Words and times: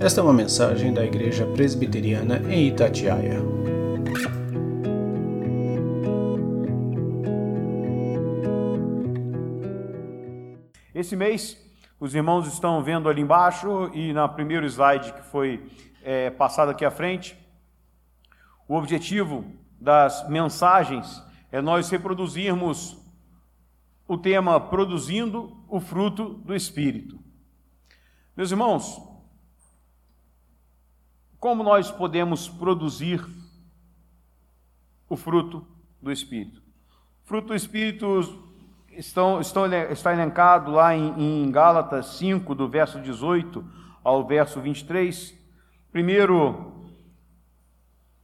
Esta 0.00 0.20
é 0.20 0.24
uma 0.24 0.32
mensagem 0.32 0.92
da 0.92 1.04
Igreja 1.04 1.46
Presbiteriana 1.46 2.38
em 2.52 2.66
Itatiaia. 2.66 3.40
Esse 10.92 11.14
mês, 11.14 11.56
os 12.00 12.12
irmãos 12.12 12.48
estão 12.48 12.82
vendo 12.82 13.08
ali 13.08 13.22
embaixo 13.22 13.88
e 13.94 14.12
na 14.12 14.26
primeiro 14.26 14.66
slide 14.66 15.12
que 15.12 15.22
foi 15.22 15.64
é, 16.02 16.28
passado 16.28 16.70
aqui 16.70 16.84
à 16.84 16.90
frente, 16.90 17.38
o 18.66 18.74
objetivo 18.74 19.44
das 19.80 20.28
mensagens 20.28 21.22
é 21.52 21.62
nós 21.62 21.88
reproduzirmos 21.88 22.98
o 24.08 24.18
tema 24.18 24.58
Produzindo 24.58 25.56
o 25.68 25.78
Fruto 25.78 26.30
do 26.30 26.54
Espírito. 26.54 27.18
Meus 28.36 28.50
irmãos, 28.50 29.13
como 31.44 31.62
nós 31.62 31.90
podemos 31.90 32.48
produzir 32.48 33.22
o 35.06 35.14
fruto 35.14 35.62
do 36.00 36.10
Espírito? 36.10 36.62
Fruto 37.22 37.48
do 37.48 37.54
Espírito 37.54 38.40
estão, 38.92 39.42
estão, 39.42 39.66
está 39.90 40.14
elencado 40.14 40.70
lá 40.70 40.96
em, 40.96 41.44
em 41.44 41.50
Gálatas 41.52 42.16
5, 42.16 42.54
do 42.54 42.66
verso 42.66 42.98
18 42.98 43.62
ao 44.02 44.26
verso 44.26 44.58
23. 44.58 45.34
Primeiro, 45.92 46.88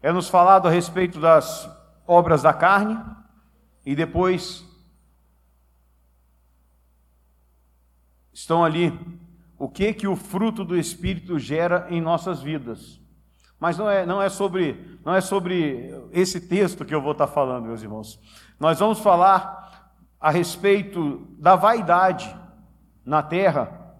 é 0.00 0.10
nos 0.10 0.30
falado 0.30 0.66
a 0.66 0.70
respeito 0.70 1.20
das 1.20 1.68
obras 2.06 2.40
da 2.40 2.54
carne, 2.54 2.98
e 3.84 3.94
depois 3.94 4.66
estão 8.32 8.64
ali 8.64 8.98
o 9.58 9.68
que 9.68 9.92
que 9.92 10.08
o 10.08 10.16
fruto 10.16 10.64
do 10.64 10.74
espírito 10.74 11.38
gera 11.38 11.86
em 11.90 12.00
nossas 12.00 12.40
vidas. 12.40 12.98
Mas 13.60 13.76
não 13.76 13.88
é, 13.88 14.06
não 14.06 14.20
é 14.20 14.30
sobre 14.30 14.98
não 15.04 15.14
é 15.14 15.20
sobre 15.20 15.94
esse 16.12 16.40
texto 16.40 16.84
que 16.84 16.94
eu 16.94 17.00
vou 17.00 17.12
estar 17.12 17.26
falando, 17.26 17.66
meus 17.66 17.82
irmãos. 17.82 18.18
Nós 18.58 18.78
vamos 18.78 18.98
falar 18.98 19.94
a 20.20 20.30
respeito 20.30 21.26
da 21.38 21.56
vaidade 21.56 22.36
na 23.04 23.22
terra 23.22 23.94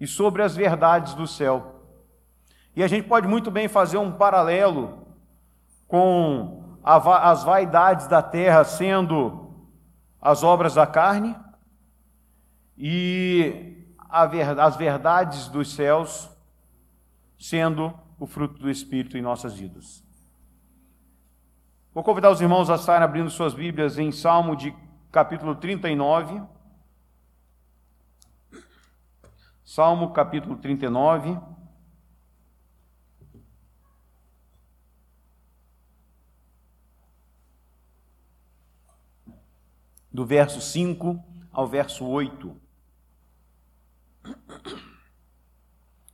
e 0.00 0.06
sobre 0.06 0.42
as 0.42 0.56
verdades 0.56 1.14
do 1.14 1.26
céu. 1.26 1.82
E 2.74 2.82
a 2.82 2.88
gente 2.88 3.06
pode 3.06 3.26
muito 3.28 3.50
bem 3.50 3.68
fazer 3.68 3.98
um 3.98 4.12
paralelo 4.12 5.06
com 5.86 6.78
as 6.82 7.44
vaidades 7.44 8.06
da 8.06 8.22
terra 8.22 8.64
sendo 8.64 9.50
as 10.20 10.42
obras 10.42 10.74
da 10.74 10.86
carne 10.86 11.36
e 12.76 13.84
as 14.08 14.76
verdades 14.76 15.48
dos 15.48 15.74
céus 15.74 16.30
sendo 17.38 17.92
o 18.18 18.26
fruto 18.26 18.58
do 18.58 18.70
Espírito 18.70 19.16
em 19.16 19.22
nossas 19.22 19.54
vidas. 19.54 20.04
Vou 21.92 22.04
convidar 22.04 22.30
os 22.30 22.40
irmãos 22.40 22.68
a 22.68 22.74
estarem 22.74 23.04
abrindo 23.04 23.30
suas 23.30 23.54
Bíblias 23.54 23.98
em 23.98 24.12
Salmo 24.12 24.54
de 24.54 24.74
capítulo 25.10 25.54
39. 25.54 26.42
Salmo 29.64 30.12
capítulo 30.12 30.56
39. 30.56 31.38
Do 40.12 40.24
verso 40.24 40.60
5 40.60 41.22
ao 41.50 41.66
verso 41.66 42.06
8. 42.06 42.56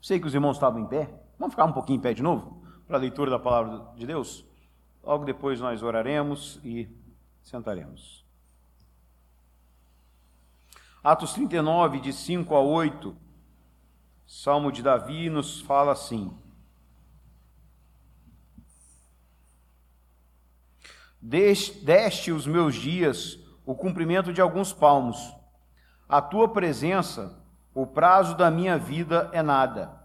Sei 0.00 0.20
que 0.20 0.27
os 0.27 0.34
irmãos 0.34 0.56
estavam 0.56 0.81
em 0.81 0.87
pé. 0.87 1.22
Vamos 1.42 1.54
ficar 1.54 1.64
um 1.64 1.72
pouquinho 1.72 1.96
em 1.98 2.00
pé 2.00 2.14
de 2.14 2.22
novo 2.22 2.62
para 2.86 2.96
a 2.96 3.00
leitura 3.00 3.28
da 3.28 3.36
palavra 3.36 3.92
de 3.97 4.06
Deus? 4.06 4.44
Logo 5.03 5.25
depois 5.25 5.60
nós 5.60 5.82
oraremos 5.82 6.60
e 6.62 6.88
sentaremos. 7.42 8.25
Atos 11.02 11.32
39, 11.32 11.98
de 11.98 12.12
5 12.12 12.54
a 12.54 12.60
8, 12.60 13.16
Salmo 14.25 14.70
de 14.70 14.84
Davi 14.84 15.28
nos 15.28 15.60
fala 15.62 15.91
assim: 15.91 16.32
Deste 21.20 22.31
os 22.31 22.47
meus 22.47 22.76
dias 22.76 23.36
o 23.66 23.75
cumprimento 23.75 24.32
de 24.32 24.41
alguns 24.41 24.72
palmos, 24.72 25.34
a 26.08 26.22
tua 26.22 26.48
presença, 26.52 27.44
o 27.75 27.84
prazo 27.84 28.36
da 28.36 28.48
minha 28.48 28.78
vida 28.78 29.28
é 29.32 29.42
nada. 29.42 30.01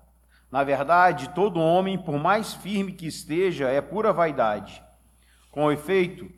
Na 0.51 0.63
verdade, 0.63 1.29
todo 1.29 1.59
homem, 1.59 1.97
por 1.97 2.17
mais 2.17 2.53
firme 2.53 2.93
que 2.93 3.07
esteja, 3.07 3.69
é 3.69 3.81
pura 3.81 4.13
vaidade. 4.13 4.81
Com 5.51 5.71
efeito, 5.71 6.31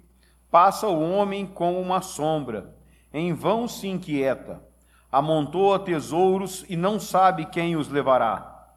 passa 0.49 0.87
o 0.87 0.99
homem 0.99 1.45
como 1.45 1.79
uma 1.79 2.01
sombra, 2.01 2.75
em 3.13 3.33
vão 3.33 3.67
se 3.67 3.87
inquieta, 3.87 4.63
amontoa 5.11 5.79
tesouros 5.79 6.65
e 6.67 6.75
não 6.75 6.99
sabe 6.99 7.45
quem 7.45 7.75
os 7.75 7.89
levará. 7.89 8.75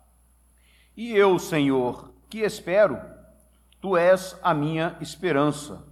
E 0.97 1.13
eu, 1.13 1.39
Senhor, 1.39 2.13
que 2.29 2.41
espero? 2.41 3.01
Tu 3.81 3.97
és 3.97 4.39
a 4.43 4.53
minha 4.53 4.97
esperança. 5.01 5.83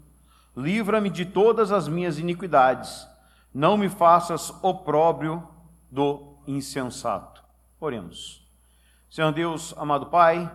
Livra-me 0.57 1.09
de 1.09 1.25
todas 1.25 1.73
as 1.73 1.89
minhas 1.89 2.19
iniquidades, 2.19 3.09
não 3.53 3.77
me 3.77 3.89
faças 3.89 4.51
opróbrio 4.63 5.47
do 5.91 6.37
insensato. 6.47 7.43
Oremos. 7.81 8.40
Senhor 9.11 9.33
Deus, 9.33 9.75
amado 9.77 10.07
Pai, 10.07 10.49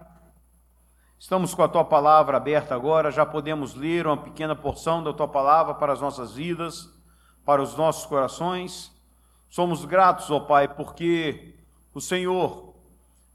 estamos 1.19 1.53
com 1.53 1.61
a 1.61 1.67
tua 1.67 1.83
palavra 1.83 2.37
aberta 2.37 2.73
agora, 2.73 3.11
já 3.11 3.25
podemos 3.25 3.75
ler 3.75 4.07
uma 4.07 4.15
pequena 4.15 4.55
porção 4.55 5.03
da 5.03 5.11
tua 5.11 5.27
palavra 5.27 5.73
para 5.73 5.91
as 5.91 5.99
nossas 5.99 6.35
vidas, 6.35 6.89
para 7.43 7.61
os 7.61 7.75
nossos 7.75 8.05
corações. 8.05 8.93
Somos 9.49 9.83
gratos, 9.83 10.31
ó 10.31 10.39
Pai, 10.39 10.69
porque 10.69 11.53
o 11.93 11.99
Senhor 11.99 12.73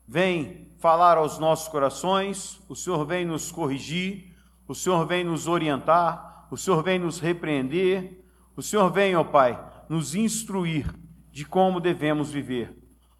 vem 0.08 0.74
falar 0.78 1.18
aos 1.18 1.38
nossos 1.38 1.68
corações, 1.68 2.58
o 2.66 2.74
Senhor 2.74 3.04
vem 3.04 3.26
nos 3.26 3.52
corrigir, 3.52 4.34
o 4.66 4.74
Senhor 4.74 5.04
vem 5.04 5.22
nos 5.22 5.46
orientar, 5.46 6.46
o 6.50 6.56
Senhor 6.56 6.82
vem 6.82 6.98
nos 6.98 7.20
repreender, 7.20 8.24
o 8.56 8.62
Senhor 8.62 8.90
vem, 8.90 9.14
ó 9.14 9.22
Pai, 9.22 9.62
nos 9.86 10.14
instruir 10.14 10.90
de 11.30 11.44
como 11.44 11.78
devemos 11.78 12.30
viver. 12.30 12.74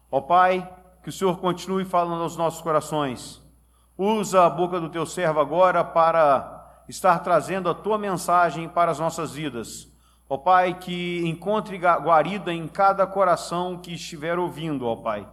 Ó 0.09 0.19
Pai, 0.19 0.67
que 1.01 1.09
o 1.09 1.11
Senhor 1.11 1.37
continue 1.39 1.83
falando 1.85 2.21
aos 2.21 2.37
nossos 2.37 2.61
corações. 2.61 3.41
Usa 3.97 4.45
a 4.45 4.49
boca 4.49 4.79
do 4.79 4.89
teu 4.89 5.05
servo 5.05 5.39
agora 5.39 5.83
para 5.83 6.83
estar 6.87 7.19
trazendo 7.19 7.69
a 7.69 7.73
tua 7.73 7.97
mensagem 7.97 8.67
para 8.67 8.91
as 8.91 8.99
nossas 8.99 9.33
vidas. 9.33 9.91
Ó 10.29 10.37
Pai, 10.37 10.75
que 10.79 11.21
encontre 11.25 11.77
guarida 11.77 12.53
em 12.53 12.67
cada 12.67 13.05
coração 13.05 13.77
que 13.77 13.93
estiver 13.93 14.39
ouvindo, 14.39 14.85
ó 14.85 14.95
Pai. 14.95 15.27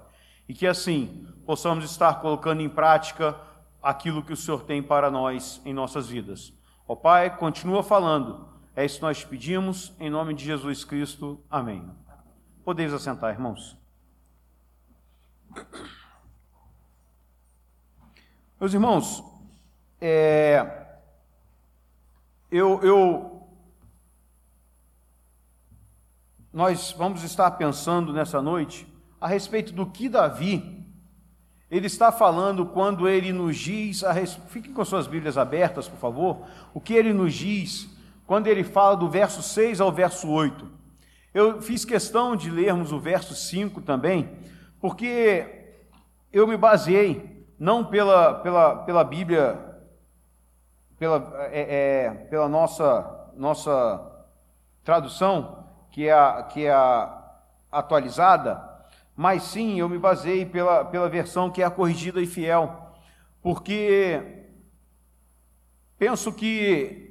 E 0.49 0.55
que 0.55 0.67
assim 0.67 1.27
possamos 1.47 1.84
estar 1.84 2.21
colocando 2.21 2.61
em 2.61 2.69
prática 2.69 3.37
aquilo 3.83 4.23
que 4.23 4.33
o 4.33 4.37
Senhor 4.37 4.62
tem 4.62 4.83
para 4.83 5.11
nós 5.11 5.62
em 5.65 5.73
nossas 5.73 6.09
vidas. 6.09 6.53
Ó 6.87 6.97
Pai, 6.97 7.37
continua 7.37 7.83
falando. 7.83 8.49
É 8.75 8.84
isso 8.84 8.97
que 8.97 9.03
nós 9.03 9.25
pedimos, 9.25 9.95
em 10.01 10.11
nome 10.11 10.34
de 10.34 10.45
Jesus 10.45 10.84
Cristo. 10.84 11.41
Amém. 11.51 11.89
Podeis 12.65 12.93
assentar, 12.93 13.33
irmãos. 13.33 13.78
Meus 18.60 18.75
irmãos, 18.75 19.22
é, 20.00 20.86
eu, 22.50 22.81
eu, 22.82 23.48
nós 26.53 26.92
vamos 26.92 27.22
estar 27.22 27.50
pensando 27.53 28.12
nessa 28.12 28.42
noite 28.42 28.86
a 29.21 29.28
respeito 29.28 29.72
do 29.72 29.86
que 29.86 30.09
Davi 30.09 30.78
ele 31.71 31.86
está 31.86 32.10
falando 32.10 32.65
quando 32.65 33.06
ele 33.06 33.33
nos 33.33 33.56
diz, 33.59 34.03
a, 34.03 34.15
fiquem 34.48 34.72
com 34.72 34.84
suas 34.84 35.06
Bíblias 35.06 35.36
abertas, 35.36 35.86
por 35.86 35.98
favor, 35.98 36.47
o 36.72 36.80
que 36.80 36.94
ele 36.94 37.12
nos 37.12 37.34
diz 37.34 37.89
quando 38.27 38.47
ele 38.47 38.65
fala 38.65 38.97
do 38.97 39.09
verso 39.09 39.42
6 39.42 39.80
ao 39.80 39.92
verso 39.92 40.28
8. 40.28 40.66
Eu 41.34 41.60
fiz 41.60 41.84
questão 41.84 42.34
de 42.34 42.51
lermos 42.51 42.91
o 42.91 42.98
verso 42.98 43.34
5 43.34 43.83
também, 43.83 44.30
porque 44.80 45.75
eu 46.33 46.47
me 46.47 46.57
baseei 46.57 47.47
não 47.59 47.84
pela, 47.84 48.34
pela, 48.34 48.77
pela 48.84 49.04
Bíblia, 49.04 49.59
pela, 50.98 51.48
é, 51.51 52.04
é, 52.07 52.10
pela 52.30 52.48
nossa, 52.48 53.30
nossa 53.36 54.27
tradução, 54.84 55.66
que 55.91 56.07
é, 56.07 56.13
a, 56.13 56.42
que 56.45 56.65
é 56.65 56.72
a 56.72 57.15
atualizada, 57.71 58.63
mas 59.16 59.42
sim 59.42 59.80
eu 59.80 59.89
me 59.89 59.98
baseei 59.98 60.47
pela, 60.47 60.84
pela 60.84 61.09
versão 61.09 61.51
que 61.51 61.63
é 61.63 61.65
a 61.65 61.71
corrigida 61.71 62.21
e 62.21 62.27
fiel, 62.27 62.92
porque 63.42 64.47
penso 65.98 66.33
que 66.33 67.09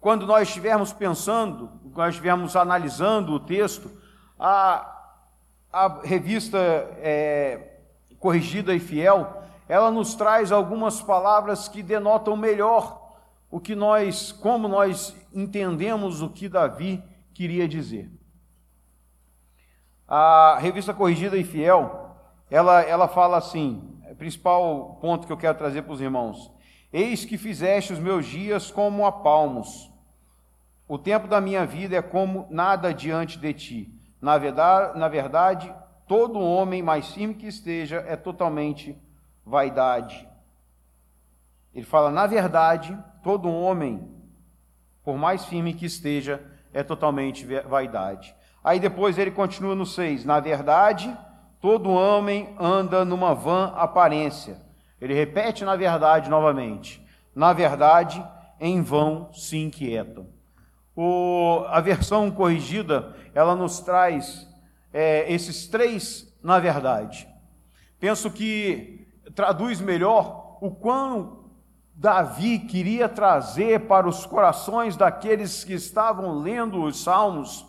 quando 0.00 0.26
nós 0.26 0.48
estivermos 0.48 0.92
pensando, 0.92 1.70
nós 1.94 2.10
estivermos 2.10 2.56
analisando 2.56 3.32
o 3.32 3.40
texto, 3.40 3.90
a, 4.38 4.99
a 5.72 6.00
revista 6.02 6.58
é, 6.98 7.78
corrigida 8.18 8.74
e 8.74 8.80
fiel, 8.80 9.42
ela 9.68 9.90
nos 9.90 10.14
traz 10.14 10.50
algumas 10.50 11.00
palavras 11.00 11.68
que 11.68 11.82
denotam 11.82 12.36
melhor 12.36 13.00
o 13.50 13.60
que 13.60 13.74
nós, 13.74 14.32
como 14.32 14.68
nós 14.68 15.16
entendemos 15.32 16.22
o 16.22 16.30
que 16.30 16.48
Davi 16.48 17.02
queria 17.32 17.68
dizer. 17.68 18.10
A 20.06 20.58
revista 20.58 20.92
Corrigida 20.92 21.36
e 21.36 21.44
Fiel, 21.44 22.16
ela, 22.50 22.80
ela 22.82 23.06
fala 23.06 23.36
assim, 23.36 24.00
o 24.10 24.14
principal 24.16 24.98
ponto 25.00 25.26
que 25.26 25.32
eu 25.32 25.36
quero 25.36 25.56
trazer 25.56 25.82
para 25.82 25.92
os 25.92 26.00
irmãos. 26.00 26.52
Eis 26.92 27.24
que 27.24 27.38
fizeste 27.38 27.92
os 27.92 28.00
meus 28.00 28.26
dias 28.26 28.72
como 28.72 29.06
a 29.06 29.12
palmos. 29.12 29.88
O 30.88 30.98
tempo 30.98 31.28
da 31.28 31.40
minha 31.40 31.64
vida 31.64 31.96
é 31.96 32.02
como 32.02 32.48
nada 32.50 32.92
diante 32.92 33.38
de 33.38 33.54
ti. 33.54 33.99
Na 34.20 34.36
verdade, 34.38 34.98
na 34.98 35.08
verdade, 35.08 35.74
todo 36.06 36.38
homem, 36.38 36.82
mais 36.82 37.10
firme 37.10 37.34
que 37.34 37.46
esteja, 37.46 38.04
é 38.06 38.16
totalmente 38.16 39.00
vaidade. 39.44 40.28
Ele 41.74 41.84
fala, 41.84 42.10
na 42.10 42.26
verdade, 42.26 42.98
todo 43.22 43.48
homem, 43.48 44.10
por 45.02 45.16
mais 45.16 45.44
firme 45.44 45.72
que 45.72 45.86
esteja, 45.86 46.44
é 46.72 46.82
totalmente 46.82 47.46
vaidade. 47.46 48.34
Aí 48.62 48.78
depois 48.78 49.18
ele 49.18 49.30
continua 49.30 49.74
no 49.74 49.86
6. 49.86 50.24
Na 50.24 50.40
verdade, 50.40 51.16
todo 51.60 51.90
homem 51.90 52.54
anda 52.58 53.04
numa 53.04 53.34
vã 53.34 53.72
aparência. 53.76 54.60
Ele 55.00 55.14
repete 55.14 55.64
na 55.64 55.76
verdade 55.76 56.28
novamente. 56.28 57.04
Na 57.34 57.52
verdade, 57.52 58.22
em 58.60 58.82
vão 58.82 59.32
se 59.32 59.56
inquietam. 59.56 60.26
O, 61.02 61.64
a 61.68 61.80
versão 61.80 62.30
corrigida, 62.30 63.16
ela 63.34 63.56
nos 63.56 63.80
traz 63.80 64.46
é, 64.92 65.32
esses 65.32 65.66
três 65.66 66.30
na 66.42 66.58
verdade. 66.58 67.26
Penso 67.98 68.30
que 68.30 69.08
traduz 69.34 69.80
melhor 69.80 70.58
o 70.60 70.70
quão 70.70 71.46
Davi 71.94 72.58
queria 72.58 73.08
trazer 73.08 73.86
para 73.86 74.06
os 74.06 74.26
corações 74.26 74.94
daqueles 74.94 75.64
que 75.64 75.72
estavam 75.72 76.38
lendo 76.38 76.82
os 76.82 77.02
salmos 77.02 77.66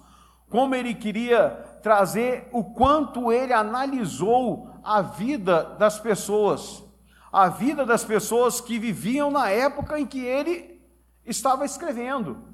como 0.49 0.75
ele 0.75 0.93
queria 0.93 1.51
trazer 1.81 2.49
o 2.51 2.65
quanto 2.65 3.31
ele 3.31 3.53
analisou 3.53 4.69
a 4.83 5.01
vida 5.01 5.63
das 5.79 5.97
pessoas, 5.97 6.83
a 7.31 7.47
vida 7.47 7.85
das 7.85 8.03
pessoas 8.03 8.59
que 8.59 8.77
viviam 8.77 9.31
na 9.31 9.49
época 9.49 9.97
em 9.97 10.05
que 10.05 10.19
ele 10.19 10.81
estava 11.25 11.63
escrevendo. 11.63 12.50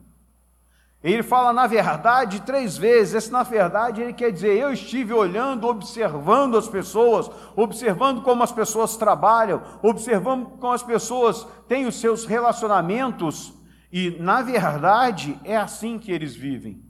Ele 1.04 1.22
fala 1.22 1.54
na 1.54 1.68
verdade 1.68 2.42
três 2.42 2.76
vezes. 2.76 3.14
Esse 3.14 3.32
na 3.32 3.44
verdade 3.44 4.02
ele 4.02 4.14
quer 4.14 4.32
dizer: 4.32 4.58
eu 4.58 4.74
estive 4.74 5.14
olhando, 5.14 5.68
observando 5.68 6.58
as 6.58 6.68
pessoas, 6.68 7.30
observando 7.56 8.22
como 8.22 8.44
as 8.44 8.52
pessoas 8.52 8.98
trabalham, 8.98 9.62
observando 9.84 10.46
como 10.58 10.74
as 10.74 10.84
pessoas 10.84 11.48
têm 11.68 11.86
os 11.86 12.00
seus 12.00 12.26
relacionamentos, 12.26 13.54
e 13.92 14.12
na 14.20 14.42
verdade 14.42 15.40
é 15.44 15.56
assim 15.56 16.00
que 16.00 16.12
eles 16.12 16.36
vivem. 16.36 16.84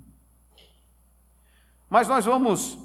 Mas 1.89 2.07
nós 2.07 2.25
vamos 2.25 2.77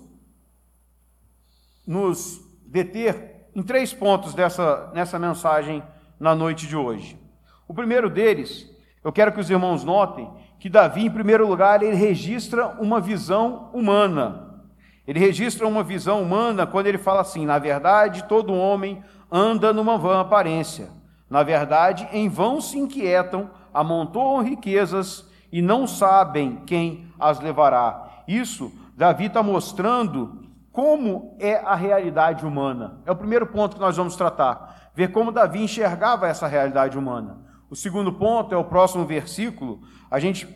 nos 1.86 2.40
deter 2.66 3.48
em 3.54 3.62
três 3.62 3.92
pontos 3.92 4.34
dessa, 4.34 4.90
nessa 4.94 5.18
mensagem 5.18 5.82
na 6.18 6.34
noite 6.34 6.66
de 6.66 6.76
hoje. 6.76 7.18
O 7.66 7.74
primeiro 7.74 8.08
deles, 8.08 8.70
eu 9.02 9.12
quero 9.12 9.32
que 9.32 9.40
os 9.40 9.50
irmãos 9.50 9.84
notem 9.84 10.30
que 10.62 10.68
Davi, 10.68 11.06
em 11.06 11.10
primeiro 11.10 11.44
lugar, 11.44 11.82
ele 11.82 11.96
registra 11.96 12.68
uma 12.78 13.00
visão 13.00 13.68
humana. 13.72 14.62
Ele 15.04 15.18
registra 15.18 15.66
uma 15.66 15.82
visão 15.82 16.22
humana 16.22 16.64
quando 16.64 16.86
ele 16.86 16.98
fala 16.98 17.20
assim: 17.20 17.44
na 17.44 17.58
verdade, 17.58 18.22
todo 18.28 18.54
homem 18.54 19.02
anda 19.28 19.72
numa 19.72 19.98
vã 19.98 20.20
aparência. 20.20 20.88
Na 21.28 21.42
verdade, 21.42 22.08
em 22.12 22.28
vão 22.28 22.60
se 22.60 22.78
inquietam, 22.78 23.50
amontoam 23.74 24.40
riquezas 24.40 25.28
e 25.50 25.60
não 25.60 25.84
sabem 25.84 26.62
quem 26.64 27.08
as 27.18 27.40
levará. 27.40 28.22
Isso 28.28 28.70
Davi 28.96 29.26
está 29.26 29.42
mostrando 29.42 30.44
como 30.70 31.36
é 31.40 31.56
a 31.56 31.74
realidade 31.74 32.46
humana. 32.46 33.00
É 33.04 33.10
o 33.10 33.16
primeiro 33.16 33.48
ponto 33.48 33.74
que 33.74 33.82
nós 33.82 33.96
vamos 33.96 34.14
tratar. 34.14 34.92
Ver 34.94 35.10
como 35.10 35.32
Davi 35.32 35.60
enxergava 35.60 36.28
essa 36.28 36.46
realidade 36.46 36.96
humana. 36.96 37.50
O 37.72 37.74
segundo 37.74 38.12
ponto 38.12 38.54
é 38.54 38.58
o 38.58 38.66
próximo 38.66 39.06
versículo. 39.06 39.80
A 40.10 40.20
gente 40.20 40.46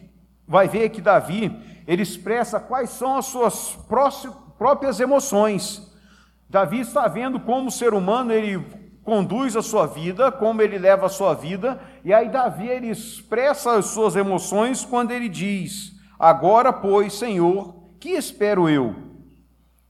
vai 0.47 0.69
ver 0.69 0.91
que 0.91 1.01
Davi 1.01 1.51
ele 1.87 2.03
expressa 2.03 2.61
quais 2.61 2.91
são 2.91 3.17
as 3.17 3.25
suas 3.25 3.75
próprias 4.59 5.01
emoções. 5.01 5.97
Davi 6.47 6.81
está 6.81 7.09
vendo 7.09 7.41
como 7.41 7.69
o 7.69 7.73
ser 7.73 7.95
humano 7.95 8.35
ele 8.35 8.63
conduz 9.03 9.57
a 9.57 9.63
sua 9.63 9.87
vida, 9.87 10.31
como 10.31 10.61
ele 10.61 10.77
leva 10.77 11.07
a 11.07 11.09
sua 11.09 11.33
vida, 11.33 11.81
e 12.05 12.13
aí 12.13 12.29
Davi 12.29 12.69
ele 12.69 12.91
expressa 12.91 13.79
as 13.79 13.87
suas 13.87 14.15
emoções 14.15 14.85
quando 14.85 15.11
ele 15.11 15.31
diz: 15.31 15.93
Agora, 16.19 16.71
pois, 16.71 17.15
Senhor, 17.15 17.95
que 17.99 18.11
espero 18.11 18.69
eu? 18.69 18.95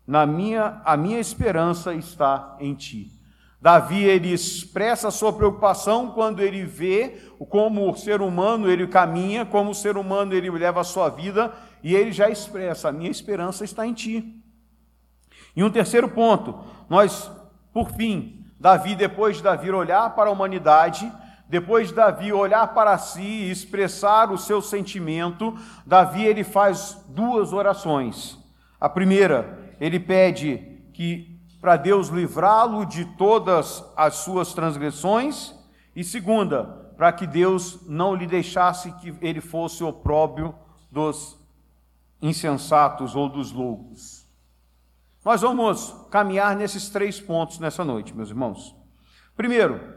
Na 0.07 0.25
minha, 0.27 0.81
a 0.85 0.97
minha 0.97 1.19
esperança 1.19 1.93
está 1.93 2.57
em 2.61 2.73
ti. 2.73 3.16
Davi 3.61 4.05
ele 4.05 4.33
expressa 4.33 5.09
a 5.09 5.11
sua 5.11 5.33
preocupação 5.33 6.11
quando 6.11 6.41
ele 6.41 6.65
vê 6.65 7.21
como 7.49 7.91
o 7.91 7.97
ser 7.97 8.21
humano 8.21 8.71
ele 8.71 8.87
caminha, 8.87 9.45
como 9.45 9.71
o 9.71 9.75
ser 9.75 9.97
humano 9.97 10.35
ele 10.35 10.51
leva 10.51 10.81
a 10.81 10.85
sua 10.85 11.09
vida, 11.09 11.53
e 11.83 11.95
ele 11.95 12.13
já 12.13 12.29
expressa: 12.29 12.89
a 12.89 12.93
minha 12.93 13.11
esperança 13.11 13.65
está 13.65 13.87
em 13.87 13.93
ti. 13.93 14.43
E 15.55 15.65
um 15.65 15.71
terceiro 15.71 16.09
ponto, 16.09 16.59
nós, 16.89 17.31
por 17.73 17.91
fim, 17.93 18.45
Davi, 18.61 18.95
depois 18.95 19.39
de 19.39 19.43
Davi 19.43 19.71
olhar 19.71 20.15
para 20.15 20.29
a 20.29 20.33
humanidade, 20.33 21.11
depois 21.49 21.89
de 21.89 21.95
Davi 21.95 22.33
olhar 22.33 22.75
para 22.75 22.99
si 22.99 23.23
e 23.23 23.51
expressar 23.51 24.31
o 24.31 24.39
seu 24.39 24.61
sentimento, 24.61 25.57
Davi 25.87 26.25
ele 26.25 26.45
faz 26.45 27.03
duas 27.09 27.53
orações. 27.53 28.39
A 28.81 28.89
primeira, 28.89 29.59
ele 29.81 29.99
pede 29.99 30.59
que 30.93 31.36
para 31.61 31.77
Deus 31.77 32.09
livrá-lo 32.09 32.85
de 32.85 33.05
todas 33.17 33.85
as 33.97 34.17
suas 34.17 34.53
transgressões, 34.53 35.55
e 35.95 36.05
segunda, 36.05 36.65
para 36.97 37.13
que 37.13 37.27
Deus 37.27 37.87
não 37.87 38.15
lhe 38.15 38.27
deixasse 38.27 38.93
que 38.93 39.15
ele 39.21 39.41
fosse 39.41 39.83
opróbio 39.83 40.55
dos 40.91 41.39
insensatos 42.21 43.15
ou 43.15 43.29
dos 43.29 43.53
loucos. 43.53 44.27
Nós 45.25 45.41
vamos 45.41 45.95
caminhar 46.11 46.55
nesses 46.55 46.89
três 46.89 47.21
pontos 47.21 47.59
nessa 47.59 47.85
noite, 47.85 48.15
meus 48.15 48.31
irmãos. 48.31 48.75
Primeiro, 49.37 49.97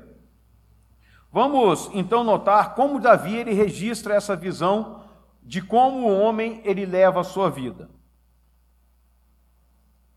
Vamos 1.31 1.89
então 1.93 2.23
notar 2.23 2.73
como 2.73 2.99
Davi 2.99 3.35
ele 3.35 3.53
registra 3.53 4.15
essa 4.15 4.35
visão 4.35 5.03
de 5.43 5.61
como 5.61 6.07
o 6.07 6.19
homem 6.19 6.61
ele 6.65 6.85
leva 6.85 7.21
a 7.21 7.23
sua 7.23 7.49
vida. 7.49 7.89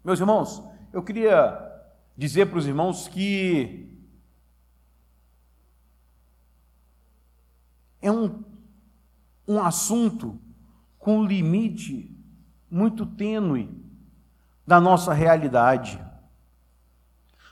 Meus 0.03 0.19
irmãos, 0.19 0.63
eu 0.93 1.03
queria 1.03 1.59
dizer 2.17 2.47
para 2.47 2.59
os 2.59 2.67
irmãos 2.67 3.09
que 3.09 3.89
é 8.01 8.11
um, 8.11 8.45
um 9.49 9.61
assunto 9.61 10.39
com 10.99 11.25
limite 11.25 12.15
muito 12.71 13.07
tênue 13.07 13.71
da 14.67 14.81
nossa 14.81 15.13
realidade. 15.13 16.01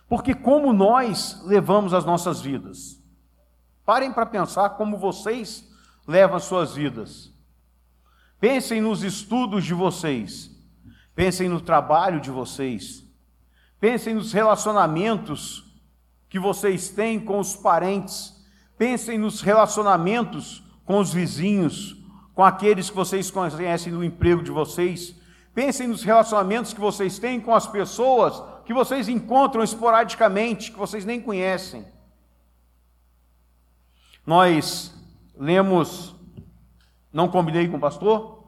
Porque 0.09 0.35
como 0.35 0.73
nós 0.73 1.41
levamos 1.45 1.95
as 1.95 2.05
nossas 2.05 2.41
vidas? 2.41 3.01
Parem 3.85 4.13
para 4.13 4.27
pensar 4.27 4.71
como 4.71 4.99
vocês 4.99 5.69
levam 6.07 6.37
as 6.37 6.45
suas 6.45 6.75
vidas. 6.75 7.33
Pensem 8.39 8.81
nos 8.81 9.03
estudos 9.03 9.65
de 9.65 9.75
vocês. 9.75 10.51
Pensem 11.15 11.49
no 11.49 11.61
trabalho 11.61 12.21
de 12.21 12.31
vocês. 12.31 13.10
Pensem 13.81 14.15
nos 14.15 14.33
relacionamentos 14.33 15.65
que 16.29 16.39
vocês 16.39 16.91
têm 16.91 17.19
com 17.19 17.41
os 17.41 17.57
parentes. 17.57 18.37
Pensem 18.77 19.19
nos 19.19 19.41
relacionamentos 19.41 20.63
com 20.85 20.99
os 20.99 21.13
vizinhos, 21.13 21.97
com 22.35 22.45
aqueles 22.45 22.91
que 22.91 22.97
vocês 22.97 23.31
conhecem 23.31 23.93
no 23.93 24.05
emprego 24.05 24.43
de 24.43 24.51
vocês. 24.51 25.17
Pensem 25.55 25.89
nos 25.89 26.03
relacionamentos 26.03 26.73
que 26.73 26.81
vocês 26.81 27.19
têm 27.19 27.41
com 27.41 27.55
as 27.55 27.67
pessoas 27.67 28.43
que 28.65 28.75
vocês 28.75 29.09
encontram 29.09 29.65
esporadicamente, 29.65 30.71
que 30.71 30.79
vocês 30.79 31.05
nem 31.05 31.21
conhecem. 31.21 31.85
Nós 34.25 34.95
lemos, 35.37 36.15
não 37.13 37.29
combinei 37.29 37.67
com 37.67 37.79
o 37.79 37.81
pastor, 37.81 38.45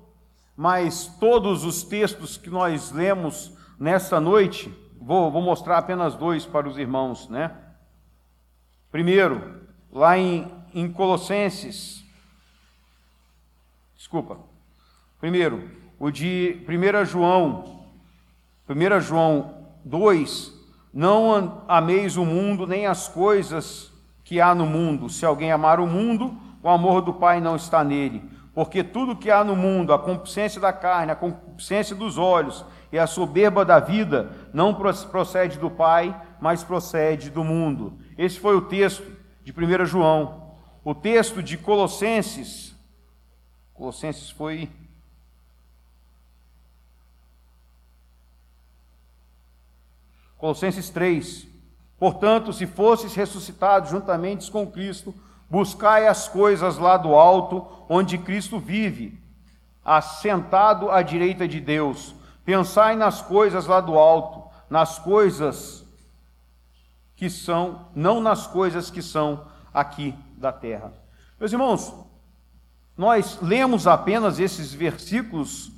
mas 0.56 1.06
todos 1.18 1.64
os 1.64 1.82
textos 1.82 2.36
que 2.36 2.48
nós 2.48 2.92
lemos 2.92 3.52
nesta 3.80 4.20
noite, 4.20 4.72
vou, 5.04 5.30
vou 5.30 5.42
mostrar 5.42 5.78
apenas 5.78 6.14
dois 6.14 6.46
para 6.46 6.68
os 6.68 6.78
irmãos, 6.78 7.28
né? 7.28 7.50
Primeiro, 8.90 9.62
lá 9.90 10.16
em, 10.16 10.50
em 10.72 10.90
Colossenses, 10.90 12.04
desculpa, 13.96 14.38
primeiro, 15.20 15.70
o 15.98 16.10
de 16.10 16.64
1 16.68 17.04
João, 17.04 17.84
1 18.68 19.00
João 19.00 19.66
2, 19.84 20.60
Não 20.92 21.64
ameis 21.66 22.16
o 22.16 22.24
mundo, 22.24 22.66
nem 22.66 22.86
as 22.86 23.08
coisas 23.08 23.90
que 24.22 24.40
há 24.40 24.54
no 24.54 24.66
mundo. 24.66 25.08
Se 25.08 25.24
alguém 25.24 25.50
amar 25.50 25.80
o 25.80 25.86
mundo, 25.86 26.36
o 26.62 26.68
amor 26.68 27.00
do 27.00 27.14
Pai 27.14 27.40
não 27.40 27.56
está 27.56 27.82
nele. 27.82 28.22
Porque 28.54 28.84
tudo 28.84 29.16
que 29.16 29.30
há 29.30 29.42
no 29.42 29.56
mundo, 29.56 29.94
a 29.94 29.98
concupiscência 29.98 30.60
da 30.60 30.72
carne, 30.72 31.12
a 31.12 31.16
concupiscência 31.16 31.96
dos 31.96 32.18
olhos 32.18 32.64
e 32.92 32.98
a 32.98 33.06
soberba 33.06 33.64
da 33.64 33.80
vida, 33.80 34.30
não 34.52 34.74
procede 34.74 35.58
do 35.58 35.70
Pai, 35.70 36.14
mas 36.38 36.62
procede 36.62 37.30
do 37.30 37.42
mundo. 37.42 37.98
Esse 38.18 38.38
foi 38.38 38.54
o 38.54 38.60
texto 38.60 39.02
de 39.42 39.50
1 39.50 39.86
João. 39.86 40.52
O 40.84 40.94
texto 40.94 41.42
de 41.42 41.56
Colossenses, 41.56 42.76
Colossenses 43.72 44.30
foi 44.30 44.68
Colossenses 50.36 50.90
3. 50.90 51.46
Portanto, 51.98 52.52
se 52.52 52.66
fosses 52.66 53.14
ressuscitados 53.14 53.90
juntamente 53.90 54.50
com 54.50 54.66
Cristo, 54.66 55.14
buscai 55.48 56.08
as 56.08 56.28
coisas 56.28 56.76
lá 56.76 56.96
do 56.96 57.14
alto, 57.14 57.66
onde 57.88 58.18
Cristo 58.18 58.58
vive, 58.58 59.18
assentado 59.84 60.90
à 60.90 61.00
direita 61.00 61.46
de 61.46 61.60
Deus. 61.60 62.14
Pensai 62.44 62.96
nas 62.96 63.22
coisas 63.22 63.66
lá 63.66 63.80
do 63.80 63.98
alto, 63.98 64.50
nas 64.68 64.98
coisas 64.98 65.84
que 67.14 67.30
são, 67.30 67.86
não 67.94 68.20
nas 68.20 68.46
coisas 68.46 68.90
que 68.90 69.02
são 69.02 69.46
aqui 69.72 70.14
da 70.36 70.52
terra. 70.52 70.92
Meus 71.38 71.52
irmãos, 71.52 71.94
nós 72.96 73.38
lemos 73.40 73.86
apenas 73.86 74.40
esses 74.40 74.72
versículos 74.72 75.72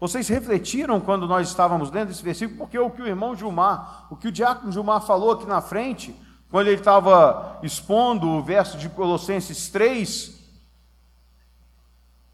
vocês 0.00 0.28
refletiram 0.28 1.00
quando 1.00 1.26
nós 1.26 1.48
estávamos 1.48 1.90
lendo 1.90 2.10
esse 2.10 2.22
versículo? 2.22 2.58
Porque 2.58 2.78
o 2.78 2.88
que 2.88 3.02
o 3.02 3.06
irmão 3.06 3.34
Gilmar, 3.34 4.06
o 4.10 4.16
que 4.16 4.28
o 4.28 4.32
diácono 4.32 4.70
Gilmar 4.70 5.00
falou 5.02 5.32
aqui 5.32 5.44
na 5.44 5.60
frente, 5.60 6.14
quando 6.50 6.68
ele 6.68 6.78
estava 6.78 7.58
expondo 7.64 8.28
o 8.28 8.42
verso 8.42 8.78
de 8.78 8.88
Colossenses 8.88 9.68
3, 9.68 10.38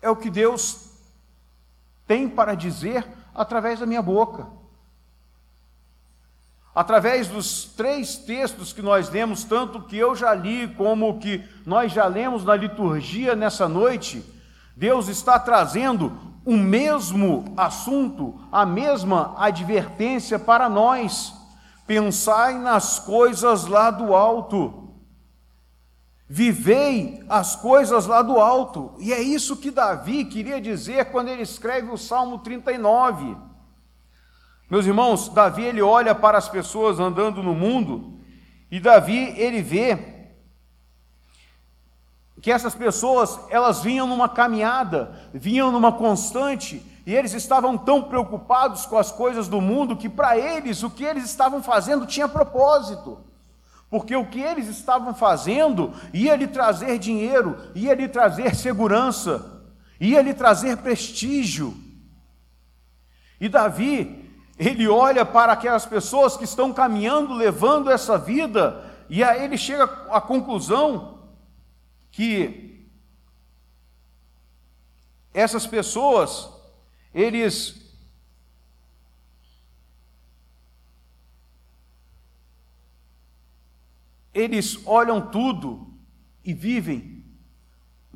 é 0.03 0.11
o 0.11 0.17
que 0.17 0.29
Deus 0.29 0.91
tem 2.07 2.29
para 2.29 2.55
dizer 2.55 3.07
através 3.35 3.81
da 3.81 3.87
minha 3.87 4.03
boca. 4.03 4.47
Através 6.75 7.29
dos 7.29 7.65
três 7.65 8.17
textos 8.17 8.73
que 8.73 8.83
nós 8.83 9.09
lemos, 9.09 9.45
tanto 9.45 9.83
que 9.83 9.97
eu 9.97 10.15
já 10.17 10.35
li 10.35 10.67
como 10.69 11.19
que 11.21 11.45
nós 11.65 11.93
já 11.93 12.07
lemos 12.07 12.45
na 12.45 12.57
liturgia 12.57 13.37
nessa 13.37 13.69
noite, 13.69 14.25
Deus 14.77 15.09
está 15.09 15.39
trazendo 15.39 16.13
o 16.45 16.57
mesmo 16.57 17.45
assunto, 17.57 18.39
a 18.51 18.67
mesma 18.67 19.35
advertência 19.39 20.39
para 20.39 20.69
nós. 20.69 21.33
Pensai 21.87 22.59
nas 22.59 22.99
coisas 22.99 23.67
lá 23.67 23.91
do 23.91 24.15
alto. 24.15 24.84
Vivei 26.29 27.23
as 27.29 27.55
coisas 27.55 28.07
lá 28.07 28.23
do 28.23 28.39
alto. 28.41 28.95
E 28.99 29.13
é 29.13 29.21
isso 29.21 29.57
que 29.57 29.71
Davi 29.71 30.25
queria 30.25 30.61
dizer 30.61 31.07
quando 31.07 31.29
ele 31.29 31.43
escreve 31.43 31.91
o 31.91 31.99
Salmo 31.99 32.39
39. 32.39 33.37
Meus 34.71 34.87
irmãos, 34.87 35.29
Davi 35.29 35.63
ele 35.65 35.83
olha 35.83 36.15
para 36.15 36.39
as 36.39 36.49
pessoas 36.49 36.99
andando 36.99 37.43
no 37.43 37.55
mundo 37.55 38.19
e 38.71 38.81
Davi 38.81 39.35
ele 39.39 39.63
vê 39.63 40.15
que 42.41 42.51
essas 42.51 42.75
pessoas, 42.75 43.41
elas 43.49 43.83
vinham 43.83 44.07
numa 44.07 44.29
caminhada, 44.29 45.31
vinham 45.33 45.73
numa 45.73 45.93
constante, 45.93 46.85
e 47.07 47.15
eles 47.15 47.33
estavam 47.33 47.79
tão 47.79 48.03
preocupados 48.03 48.85
com 48.85 48.99
as 48.99 49.11
coisas 49.11 49.49
do 49.49 49.63
mundo 49.63 49.97
que 49.97 50.11
para 50.11 50.37
eles 50.37 50.83
o 50.83 50.91
que 50.91 51.05
eles 51.05 51.25
estavam 51.25 51.63
fazendo 51.63 52.05
tinha 52.05 52.29
propósito. 52.29 53.19
Porque 53.91 54.17
o 54.17 54.27
que 54.27 54.41
eles 54.41 54.69
estavam 54.69 55.15
fazendo 55.15 55.93
ia 56.13 56.35
lhe 56.35 56.47
trazer 56.47 56.99
dinheiro, 56.99 57.57
ia 57.75 57.95
lhe 57.95 58.09
trazer 58.09 58.55
segurança, 58.55 59.63
ia 60.01 60.21
lhe 60.21 60.35
trazer 60.35 60.79
prestígio. 60.79 61.75
E 63.41 63.49
Davi, 63.49 64.31
ele 64.59 64.89
olha 64.89 65.25
para 65.25 65.53
aquelas 65.53 65.85
pessoas 65.87 66.37
que 66.37 66.45
estão 66.45 66.73
caminhando, 66.73 67.35
levando 67.35 67.91
essa 67.91 68.17
vida, 68.17 68.85
e 69.09 69.23
aí 69.23 69.45
ele 69.45 69.59
chega 69.59 69.85
à 70.11 70.21
conclusão 70.21 71.29
que 72.11 72.89
essas 75.33 75.67
pessoas, 75.67 76.49
eles 77.13 77.84
eles 84.35 84.85
olham 84.87 85.21
tudo 85.31 85.95
e 86.45 86.53
vivem, 86.53 87.25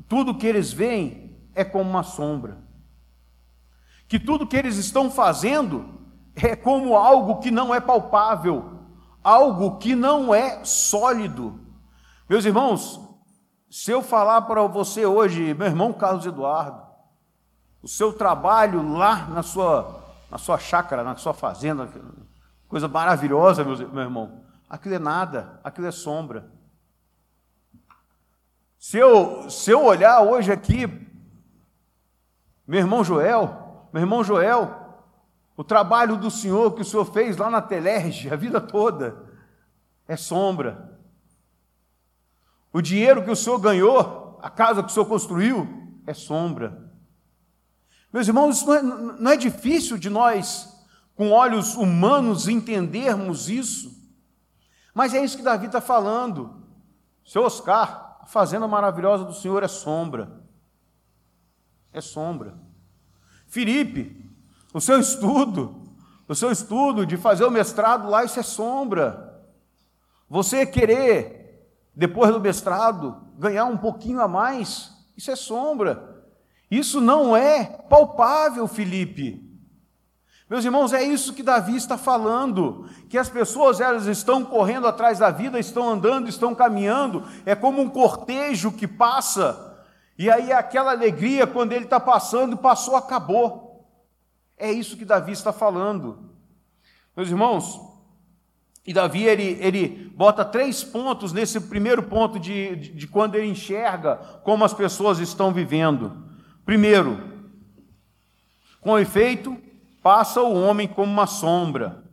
tudo 0.07 0.35
que 0.35 0.45
eles 0.45 0.71
veem 0.71 1.37
é 1.55 1.63
como 1.63 1.89
uma 1.89 2.03
sombra. 2.03 2.57
Que 4.07 4.19
tudo 4.19 4.47
que 4.47 4.57
eles 4.57 4.75
estão 4.75 5.09
fazendo 5.09 5.99
é 6.35 6.55
como 6.55 6.95
algo 6.95 7.39
que 7.39 7.49
não 7.49 7.73
é 7.73 7.79
palpável, 7.79 8.79
algo 9.23 9.77
que 9.77 9.95
não 9.95 10.33
é 10.33 10.63
sólido. 10.65 11.59
Meus 12.27 12.45
irmãos, 12.45 12.99
se 13.69 13.91
eu 13.91 14.01
falar 14.01 14.41
para 14.43 14.65
você 14.67 15.05
hoje, 15.05 15.53
meu 15.53 15.67
irmão 15.67 15.93
Carlos 15.93 16.25
Eduardo, 16.25 16.81
o 17.81 17.87
seu 17.87 18.11
trabalho 18.11 18.97
lá 18.97 19.27
na 19.27 19.43
sua, 19.43 20.03
na 20.29 20.37
sua 20.37 20.57
chácara, 20.57 21.03
na 21.03 21.15
sua 21.15 21.33
fazenda, 21.33 21.89
coisa 22.67 22.87
maravilhosa, 22.87 23.63
meu, 23.63 23.77
meu 23.77 24.03
irmão, 24.03 24.43
aquilo 24.69 24.95
é 24.95 24.99
nada, 24.99 25.59
aquilo 25.63 25.87
é 25.87 25.91
sombra. 25.91 26.51
Se 28.77 28.97
eu, 28.97 29.49
se 29.49 29.71
eu 29.71 29.83
olhar 29.83 30.21
hoje 30.21 30.51
aqui, 30.51 30.87
meu 32.67 32.79
irmão 32.79 33.03
Joel, 33.03 33.89
meu 33.91 34.01
irmão 34.01 34.23
Joel, 34.23 35.03
o 35.57 35.63
trabalho 35.63 36.15
do 36.15 36.31
Senhor 36.31 36.73
que 36.73 36.81
o 36.81 36.85
Senhor 36.85 37.05
fez 37.05 37.35
lá 37.35 37.49
na 37.49 37.61
Telerge 37.61 38.29
a 38.29 38.35
vida 38.35 38.61
toda, 38.61 39.27
é 40.07 40.15
sombra. 40.15 40.97
O 42.71 42.81
dinheiro 42.81 43.23
que 43.23 43.31
o 43.31 43.35
senhor 43.35 43.59
ganhou, 43.59 44.39
a 44.41 44.49
casa 44.49 44.83
que 44.83 44.89
o 44.89 44.91
senhor 44.91 45.05
construiu, 45.07 45.67
é 46.05 46.13
sombra. 46.13 46.89
Meus 48.11 48.27
irmãos, 48.27 48.63
não 48.65 48.73
é, 48.73 48.81
não 48.81 49.31
é 49.31 49.37
difícil 49.37 49.97
de 49.97 50.09
nós, 50.09 50.67
com 51.15 51.31
olhos 51.31 51.75
humanos, 51.75 52.47
entendermos 52.47 53.49
isso. 53.49 53.98
Mas 54.99 55.13
é 55.13 55.23
isso 55.23 55.37
que 55.37 55.43
Davi 55.43 55.67
está 55.67 55.79
falando. 55.79 56.61
Seu 57.23 57.43
Oscar, 57.43 58.17
a 58.19 58.25
fazenda 58.25 58.67
maravilhosa 58.67 59.23
do 59.23 59.33
Senhor 59.33 59.63
é 59.63 59.67
sombra. 59.69 60.43
É 61.93 62.01
sombra. 62.01 62.57
Felipe, 63.47 64.29
o 64.73 64.81
seu 64.81 64.99
estudo, 64.99 65.95
o 66.27 66.35
seu 66.35 66.51
estudo 66.51 67.05
de 67.05 67.15
fazer 67.15 67.45
o 67.45 67.49
mestrado 67.49 68.09
lá, 68.09 68.25
isso 68.25 68.41
é 68.41 68.43
sombra. 68.43 69.41
Você 70.29 70.65
querer 70.65 71.65
depois 71.95 72.33
do 72.33 72.41
mestrado, 72.41 73.25
ganhar 73.37 73.63
um 73.63 73.77
pouquinho 73.77 74.19
a 74.19 74.27
mais, 74.27 74.91
isso 75.15 75.31
é 75.31 75.35
sombra. 75.37 76.25
Isso 76.69 76.99
não 76.99 77.37
é 77.37 77.63
palpável, 77.63 78.67
Felipe. 78.67 79.48
Meus 80.49 80.65
irmãos, 80.65 80.93
é 80.93 81.03
isso 81.03 81.33
que 81.33 81.43
Davi 81.43 81.75
está 81.75 81.95
falando, 81.95 82.89
que 83.07 83.19
as 83.19 83.29
pessoas 83.29 83.79
elas 83.79 84.07
estão 84.07 84.43
correndo 84.43 84.87
atrás 84.87 85.19
da 85.19 85.29
vida, 85.29 85.59
estão 85.59 85.87
andando, 85.87 86.27
estão 86.27 86.55
caminhando, 86.55 87.23
é 87.45 87.53
como 87.53 87.79
um 87.79 87.89
cortejo 87.89 88.71
que 88.71 88.87
passa, 88.87 89.85
e 90.17 90.29
aí 90.29 90.49
é 90.49 90.55
aquela 90.55 90.91
alegria 90.91 91.45
quando 91.45 91.71
ele 91.73 91.85
está 91.85 91.99
passando, 91.99 92.57
passou, 92.57 92.95
acabou. 92.95 93.87
É 94.57 94.71
isso 94.71 94.97
que 94.97 95.05
Davi 95.05 95.31
está 95.31 95.53
falando. 95.53 96.31
Meus 97.15 97.29
irmãos, 97.29 97.79
e 98.85 98.91
Davi, 98.91 99.23
ele, 99.25 99.55
ele 99.61 100.11
bota 100.15 100.43
três 100.43 100.83
pontos 100.83 101.31
nesse 101.31 101.61
primeiro 101.61 102.01
ponto 102.01 102.39
de, 102.39 102.75
de, 102.75 102.91
de 102.91 103.07
quando 103.07 103.35
ele 103.35 103.47
enxerga 103.47 104.15
como 104.43 104.65
as 104.65 104.73
pessoas 104.73 105.19
estão 105.19 105.53
vivendo. 105.53 106.25
Primeiro, 106.65 107.21
com 108.81 108.97
efeito, 108.97 109.55
passa 110.01 110.41
o 110.41 110.53
homem 110.53 110.87
como 110.87 111.11
uma 111.11 111.27
sombra. 111.27 112.03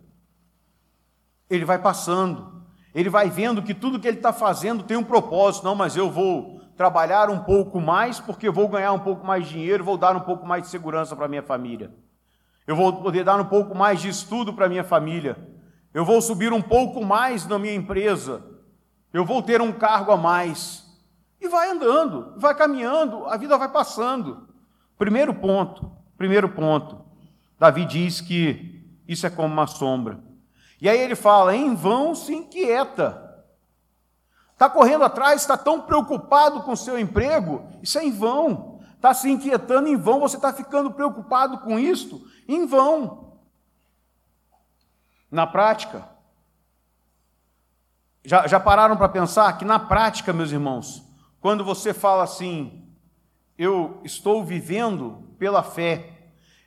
Ele 1.48 1.64
vai 1.64 1.78
passando, 1.78 2.62
ele 2.94 3.08
vai 3.08 3.30
vendo 3.30 3.62
que 3.62 3.74
tudo 3.74 4.00
que 4.00 4.08
ele 4.08 4.16
está 4.16 4.32
fazendo 4.32 4.82
tem 4.82 4.96
um 4.96 5.04
propósito. 5.04 5.64
Não, 5.64 5.74
mas 5.74 5.96
eu 5.96 6.10
vou 6.10 6.60
trabalhar 6.76 7.30
um 7.30 7.38
pouco 7.38 7.80
mais 7.80 8.20
porque 8.20 8.50
vou 8.50 8.68
ganhar 8.68 8.92
um 8.92 8.98
pouco 8.98 9.26
mais 9.26 9.46
de 9.46 9.54
dinheiro, 9.54 9.84
vou 9.84 9.96
dar 9.96 10.16
um 10.16 10.20
pouco 10.20 10.46
mais 10.46 10.64
de 10.64 10.68
segurança 10.68 11.14
para 11.14 11.28
minha 11.28 11.42
família. 11.42 11.92
Eu 12.66 12.74
vou 12.74 12.92
poder 13.02 13.24
dar 13.24 13.40
um 13.40 13.44
pouco 13.44 13.74
mais 13.74 14.00
de 14.00 14.08
estudo 14.08 14.52
para 14.52 14.68
minha 14.68 14.84
família 14.84 15.54
eu 15.96 16.04
vou 16.04 16.20
subir 16.20 16.52
um 16.52 16.60
pouco 16.60 17.02
mais 17.02 17.46
na 17.46 17.58
minha 17.58 17.74
empresa, 17.74 18.44
eu 19.14 19.24
vou 19.24 19.42
ter 19.42 19.62
um 19.62 19.72
cargo 19.72 20.12
a 20.12 20.16
mais. 20.18 20.84
E 21.40 21.48
vai 21.48 21.70
andando, 21.70 22.34
vai 22.36 22.54
caminhando, 22.54 23.24
a 23.24 23.38
vida 23.38 23.56
vai 23.56 23.70
passando. 23.70 24.46
Primeiro 24.98 25.32
ponto, 25.32 25.90
primeiro 26.18 26.50
ponto. 26.50 27.02
Davi 27.58 27.84
diz 27.84 28.20
que 28.20 28.84
isso 29.08 29.26
é 29.26 29.30
como 29.30 29.52
uma 29.52 29.66
sombra. 29.66 30.20
E 30.80 30.88
aí 30.88 30.98
ele 30.98 31.14
fala: 31.14 31.54
em 31.54 31.74
vão 31.74 32.14
se 32.14 32.34
inquieta. 32.34 33.24
Está 34.52 34.70
correndo 34.70 35.04
atrás, 35.04 35.42
está 35.42 35.56
tão 35.56 35.82
preocupado 35.82 36.62
com 36.62 36.72
o 36.72 36.76
seu 36.76 36.98
emprego, 36.98 37.68
isso 37.82 37.98
é 37.98 38.04
em 38.04 38.10
vão. 38.10 38.80
Está 38.94 39.12
se 39.12 39.30
inquietando 39.30 39.88
em 39.88 39.96
vão, 39.96 40.18
você 40.18 40.36
está 40.36 40.52
ficando 40.52 40.90
preocupado 40.90 41.58
com 41.58 41.78
isto 41.78 42.26
em 42.48 42.66
vão. 42.66 43.34
Na 45.30 45.46
prática, 45.46 46.08
já, 48.24 48.46
já 48.46 48.58
pararam 48.58 48.96
para 48.96 49.08
pensar 49.08 49.56
que 49.58 49.64
na 49.64 49.78
prática, 49.78 50.32
meus 50.32 50.50
irmãos, 50.50 51.04
quando 51.40 51.62
você 51.62 51.92
fala 51.92 52.24
assim, 52.24 52.90
eu 53.58 54.00
estou 54.02 54.42
vivendo 54.42 55.34
pela 55.38 55.62
fé, 55.62 56.15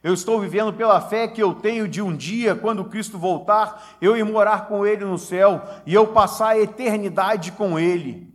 eu 0.01 0.13
estou 0.13 0.39
vivendo 0.39 0.71
pela 0.71 1.01
fé 1.01 1.27
que 1.27 1.43
eu 1.43 1.53
tenho 1.53 1.87
de 1.87 2.01
um 2.01 2.15
dia, 2.15 2.55
quando 2.55 2.85
Cristo 2.85 3.17
voltar, 3.17 3.97
eu 4.01 4.15
ir 4.15 4.23
morar 4.23 4.67
com 4.67 4.85
Ele 4.85 5.03
no 5.03 5.17
céu 5.17 5.61
e 5.85 5.93
eu 5.93 6.07
passar 6.07 6.49
a 6.49 6.59
eternidade 6.59 7.51
com 7.51 7.77
Ele. 7.77 8.33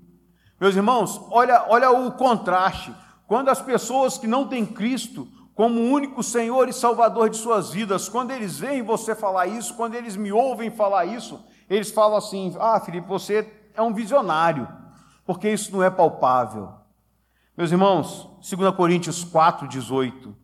Meus 0.61 0.77
irmãos, 0.77 1.21
olha, 1.31 1.65
olha 1.69 1.91
o 1.91 2.13
contraste. 2.13 2.95
Quando 3.27 3.49
as 3.49 3.63
pessoas 3.63 4.19
que 4.19 4.27
não 4.27 4.47
têm 4.47 4.67
Cristo 4.67 5.27
como 5.55 5.81
único 5.81 6.23
Senhor 6.23 6.69
e 6.69 6.73
Salvador 6.73 7.31
de 7.31 7.39
suas 7.39 7.71
vidas, 7.71 8.09
quando 8.11 8.31
eles 8.31 8.59
veem 8.59 8.83
você 8.83 9.15
falar 9.15 9.47
isso, 9.47 9.75
quando 9.75 9.95
eles 9.95 10.17
me 10.17 10.33
ouvem 10.33 10.71
falar 10.71 11.07
isso, 11.07 11.43
eles 11.71 11.91
falam 11.91 12.19
assim: 12.19 12.55
Ah, 12.61 12.79
Felipe, 12.79 13.09
você 13.09 13.51
é 13.75 13.81
um 13.81 13.95
visionário, 13.95 14.69
porque 15.25 15.49
isso 15.49 15.73
não 15.73 15.83
é 15.83 15.89
palpável. 15.89 16.73
Meus 17.57 17.73
irmãos, 17.73 18.29
2 18.43 18.75
Coríntios 18.75 19.25
4, 19.25 19.67
18. 19.67 20.44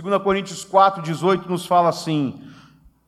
2 0.00 0.22
Coríntios 0.22 0.64
4, 0.64 1.02
18 1.02 1.48
nos 1.48 1.66
fala 1.66 1.88
assim: 1.88 2.40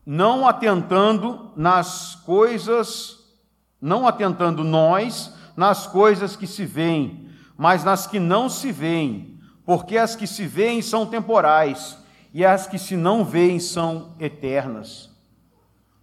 não 0.04 0.44
atentando 0.44 1.52
nas 1.54 2.16
coisas, 2.16 3.16
não 3.80 4.08
atentando 4.08 4.64
nós 4.64 5.32
nas 5.56 5.86
coisas 5.86 6.34
que 6.34 6.48
se 6.48 6.66
veem, 6.66 7.28
mas 7.56 7.84
nas 7.84 8.08
que 8.08 8.18
não 8.18 8.48
se 8.48 8.72
veem, 8.72 9.38
porque 9.64 9.96
as 9.96 10.16
que 10.16 10.26
se 10.26 10.46
veem 10.46 10.82
são 10.82 11.06
temporais 11.06 11.96
e 12.34 12.44
as 12.44 12.66
que 12.66 12.78
se 12.78 12.96
não 12.96 13.24
veem 13.24 13.60
são 13.60 14.16
eternas. 14.18 15.10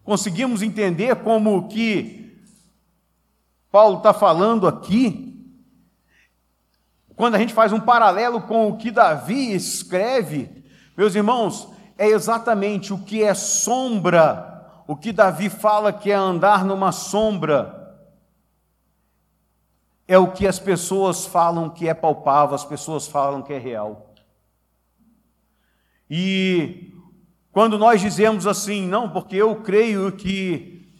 Conseguimos 0.06 0.62
entender 0.62 1.17
como 1.17 1.67
que 1.67 2.39
Paulo 3.70 3.98
está 3.98 4.13
falando 4.13 4.65
aqui? 4.65 5.36
Quando 7.13 7.36
a 7.36 7.39
gente 7.39 7.53
faz 7.53 7.74
um 7.74 7.79
paralelo 7.79 8.41
com 8.44 8.70
o 8.70 8.77
que 8.77 8.89
Davi 8.89 9.53
escreve, 9.53 10.58
meus 10.97 11.13
irmãos, 11.13 11.69
é 11.95 12.07
exatamente 12.07 12.91
o 12.91 12.97
que 12.97 13.23
é 13.23 13.35
sombra, 13.35 14.83
o 14.87 14.95
que 14.95 15.13
Davi 15.13 15.47
fala 15.47 15.93
que 15.93 16.11
é 16.11 16.15
andar 16.15 16.65
numa 16.65 16.91
sombra, 16.91 17.95
é 20.07 20.17
o 20.17 20.31
que 20.31 20.47
as 20.47 20.57
pessoas 20.57 21.27
falam 21.27 21.69
que 21.69 21.87
é 21.87 21.93
palpável, 21.93 22.55
as 22.55 22.65
pessoas 22.65 23.07
falam 23.07 23.43
que 23.43 23.53
é 23.53 23.59
real. 23.59 24.15
E 26.09 26.93
quando 27.51 27.77
nós 27.77 28.01
dizemos 28.01 28.47
assim, 28.47 28.87
não, 28.87 29.09
porque 29.09 29.35
eu 29.35 29.57
creio 29.57 30.11
que 30.13 30.91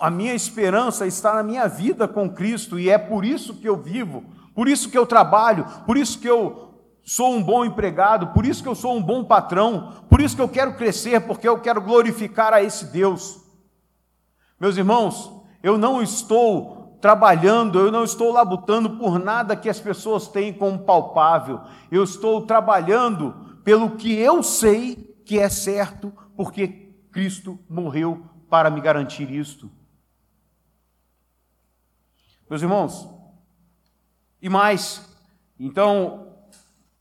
a 0.00 0.10
minha 0.10 0.34
esperança 0.34 1.06
está 1.06 1.34
na 1.34 1.42
minha 1.42 1.66
vida 1.68 2.06
com 2.06 2.28
Cristo 2.28 2.78
e 2.78 2.90
é 2.90 2.98
por 2.98 3.24
isso 3.24 3.54
que 3.54 3.68
eu 3.68 3.76
vivo, 3.76 4.24
por 4.54 4.68
isso 4.68 4.90
que 4.90 4.98
eu 4.98 5.06
trabalho, 5.06 5.64
por 5.86 5.96
isso 5.96 6.18
que 6.18 6.28
eu 6.28 6.65
sou 7.06 7.32
um 7.32 7.42
bom 7.42 7.64
empregado, 7.64 8.32
por 8.32 8.44
isso 8.44 8.60
que 8.60 8.68
eu 8.68 8.74
sou 8.74 8.96
um 8.96 9.02
bom 9.02 9.24
patrão, 9.24 10.04
por 10.10 10.20
isso 10.20 10.34
que 10.34 10.42
eu 10.42 10.48
quero 10.48 10.74
crescer, 10.74 11.20
porque 11.20 11.48
eu 11.48 11.60
quero 11.60 11.80
glorificar 11.80 12.52
a 12.52 12.60
esse 12.60 12.86
Deus. 12.86 13.40
Meus 14.58 14.76
irmãos, 14.76 15.32
eu 15.62 15.78
não 15.78 16.02
estou 16.02 16.98
trabalhando, 17.00 17.78
eu 17.78 17.92
não 17.92 18.02
estou 18.02 18.32
labutando 18.32 18.98
por 18.98 19.20
nada 19.20 19.54
que 19.54 19.68
as 19.68 19.78
pessoas 19.78 20.26
têm 20.26 20.52
como 20.52 20.80
palpável, 20.80 21.60
eu 21.92 22.02
estou 22.02 22.44
trabalhando 22.44 23.60
pelo 23.62 23.92
que 23.92 24.12
eu 24.12 24.42
sei 24.42 24.96
que 25.24 25.38
é 25.38 25.48
certo, 25.48 26.12
porque 26.36 26.92
Cristo 27.12 27.56
morreu 27.68 28.26
para 28.50 28.68
me 28.68 28.80
garantir 28.80 29.30
isto. 29.30 29.70
Meus 32.50 32.62
irmãos, 32.62 33.08
e 34.42 34.48
mais, 34.48 35.08
então 35.58 36.25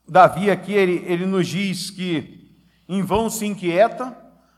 Davi 0.08 0.52
aqui, 0.52 0.74
ele, 0.74 1.04
ele 1.06 1.26
nos 1.26 1.48
diz 1.48 1.90
que 1.90 2.56
em 2.88 3.02
vão 3.02 3.30
se 3.30 3.46
inquieta. 3.46 4.16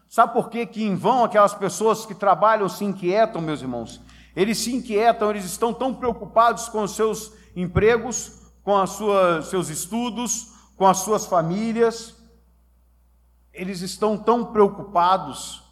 Sabe 0.09 0.33
por 0.33 0.49
que, 0.49 0.65
que 0.65 0.83
em 0.83 0.95
vão 0.95 1.23
aquelas 1.23 1.53
pessoas 1.53 2.05
que 2.05 2.15
trabalham 2.15 2.67
se 2.67 2.83
inquietam, 2.83 3.41
meus 3.41 3.61
irmãos? 3.61 4.01
Eles 4.35 4.57
se 4.57 4.75
inquietam, 4.75 5.29
eles 5.29 5.45
estão 5.45 5.73
tão 5.73 5.93
preocupados 5.93 6.69
com 6.69 6.83
os 6.83 6.91
seus 6.91 7.33
empregos, 7.55 8.51
com 8.63 8.81
os 8.81 9.47
seus 9.49 9.69
estudos, 9.69 10.53
com 10.75 10.85
as 10.85 10.97
suas 10.99 11.25
famílias. 11.25 12.15
Eles 13.53 13.81
estão 13.81 14.17
tão 14.17 14.45
preocupados 14.45 15.63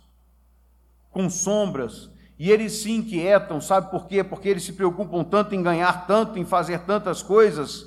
com 1.12 1.30
sombras 1.30 2.10
e 2.38 2.52
eles 2.52 2.74
se 2.74 2.92
inquietam, 2.92 3.62
sabe 3.62 3.90
por 3.90 4.08
quê? 4.08 4.24
Porque 4.24 4.50
eles 4.50 4.64
se 4.64 4.74
preocupam 4.74 5.24
tanto 5.24 5.56
em 5.56 5.64
ganhar 5.64 6.06
tanto, 6.06 6.38
em 6.38 6.44
fazer 6.44 6.80
tantas 6.80 7.24
coisas, 7.24 7.86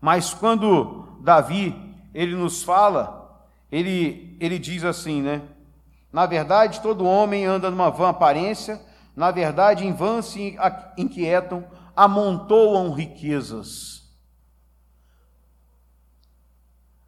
mas 0.00 0.34
quando 0.34 1.05
Davi, 1.20 1.74
ele 2.14 2.34
nos 2.34 2.62
fala, 2.62 3.44
ele, 3.70 4.36
ele 4.40 4.58
diz 4.58 4.84
assim, 4.84 5.20
né? 5.22 5.42
Na 6.12 6.26
verdade, 6.26 6.80
todo 6.80 7.04
homem 7.04 7.44
anda 7.44 7.70
numa 7.70 7.90
vã 7.90 8.08
aparência, 8.08 8.80
na 9.14 9.30
verdade, 9.30 9.86
em 9.86 9.92
vã 9.92 10.22
se 10.22 10.56
inquietam, 10.96 11.64
amontoam 11.94 12.92
riquezas. 12.92 13.96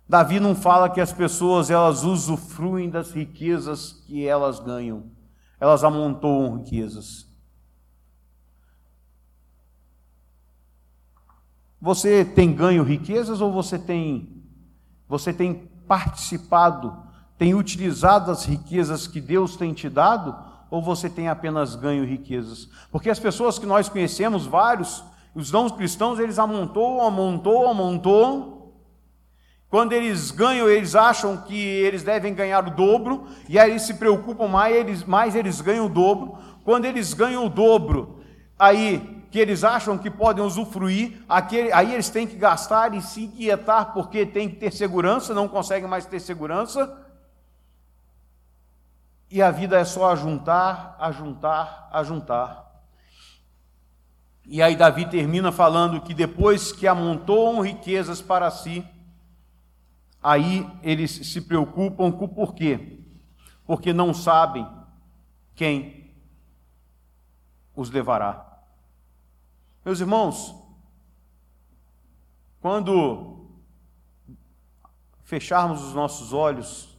Davi 0.09 0.40
não 0.40 0.55
fala 0.55 0.88
que 0.88 1.03
as 1.03 1.12
pessoas 1.12 1.71
elas 1.71 2.03
usufruem 2.03 2.88
das 2.88 3.12
riquezas 3.12 3.92
que 3.92 4.27
elas 4.27 4.59
ganham, 4.59 5.11
elas 5.61 5.85
amontoam 5.85 6.57
riquezas. 6.57 7.28
Você 11.81 12.25
tem 12.25 12.53
ganho 12.53 12.83
riquezas 12.83 13.41
ou 13.41 13.53
você 13.53 13.79
tem 13.79 14.35
você 15.09 15.33
tem 15.33 15.55
participado, 15.87 16.95
tem 17.38 17.55
utilizado 17.55 18.31
as 18.31 18.45
riquezas 18.45 19.07
que 19.07 19.21
Deus 19.21 19.57
tem 19.57 19.73
te 19.73 19.88
dado 19.88 20.37
ou 20.71 20.83
você 20.83 21.09
tem 21.09 21.29
apenas 21.29 21.75
ganho 21.75 22.05
riquezas? 22.05 22.69
Porque 22.93 23.09
as 23.09 23.19
pessoas 23.19 23.59
que 23.59 23.64
nós 23.64 23.88
conhecemos, 23.88 24.45
vários, 24.45 25.03
os 25.35 25.51
não 25.51 25.71
cristãos, 25.71 26.19
eles 26.19 26.38
amontoam, 26.38 27.07
amontoam, 27.07 27.71
amontoam. 27.71 28.59
Quando 29.71 29.93
eles 29.93 30.31
ganham, 30.31 30.69
eles 30.69 30.95
acham 30.95 31.38
que 31.38 31.57
eles 31.57 32.03
devem 32.03 32.35
ganhar 32.35 32.67
o 32.67 32.71
dobro, 32.71 33.27
e 33.49 33.59
aí 33.59 33.71
eles 33.71 33.83
se 33.83 33.95
preocupam 33.95 34.49
mais, 34.49 34.75
eles, 34.75 35.05
mais 35.05 35.35
eles 35.35 35.61
ganham 35.61 35.87
o 35.87 35.91
dobro. 35.91 36.38
Quando 36.64 36.85
eles 36.85 37.14
ganham 37.14 37.47
o 37.47 37.51
dobro, 37.51 38.21
aí 38.59 39.17
que 39.31 39.38
eles 39.38 39.62
acham 39.62 39.99
que 39.99 40.11
podem 40.11 40.43
usufruir, 40.43 41.23
aquele, 41.29 41.73
aí 41.73 41.93
eles 41.93 42.09
têm 42.09 42.27
que 42.27 42.37
gastar 42.37 42.95
e 42.95 43.03
se 43.03 43.25
inquietar 43.25 43.93
porque 43.93 44.25
tem 44.25 44.49
que 44.49 44.57
ter 44.57 44.73
segurança, 44.73 45.35
não 45.35 45.49
conseguem 45.49 45.88
mais 45.88 46.07
ter 46.07 46.21
segurança. 46.21 47.05
E 49.31 49.43
a 49.43 49.51
vida 49.51 49.79
é 49.79 49.85
só 49.85 50.11
ajuntar, 50.11 50.97
ajuntar, 50.99 51.91
ajuntar. 51.93 52.67
E 54.47 54.62
aí 54.62 54.75
Davi 54.75 55.05
termina 55.05 55.53
falando 55.53 56.01
que 56.01 56.14
depois 56.14 56.73
que 56.73 56.87
amontoam 56.87 57.61
riquezas 57.61 58.23
para 58.23 58.51
si, 58.51 58.83
aí 60.23 60.67
eles 60.83 61.11
se 61.11 61.43
preocupam 61.43 62.11
com 62.11 62.27
por 62.27 62.55
quê? 62.55 62.99
Porque 63.67 63.93
não 63.93 64.14
sabem 64.14 64.67
quem 65.55 66.14
os 67.77 67.91
levará. 67.91 68.47
Meus 69.88 70.01
irmãos, 70.01 70.55
quando 72.61 73.48
fecharmos 75.24 75.83
os 75.83 75.94
nossos 75.94 76.35
olhos 76.35 76.94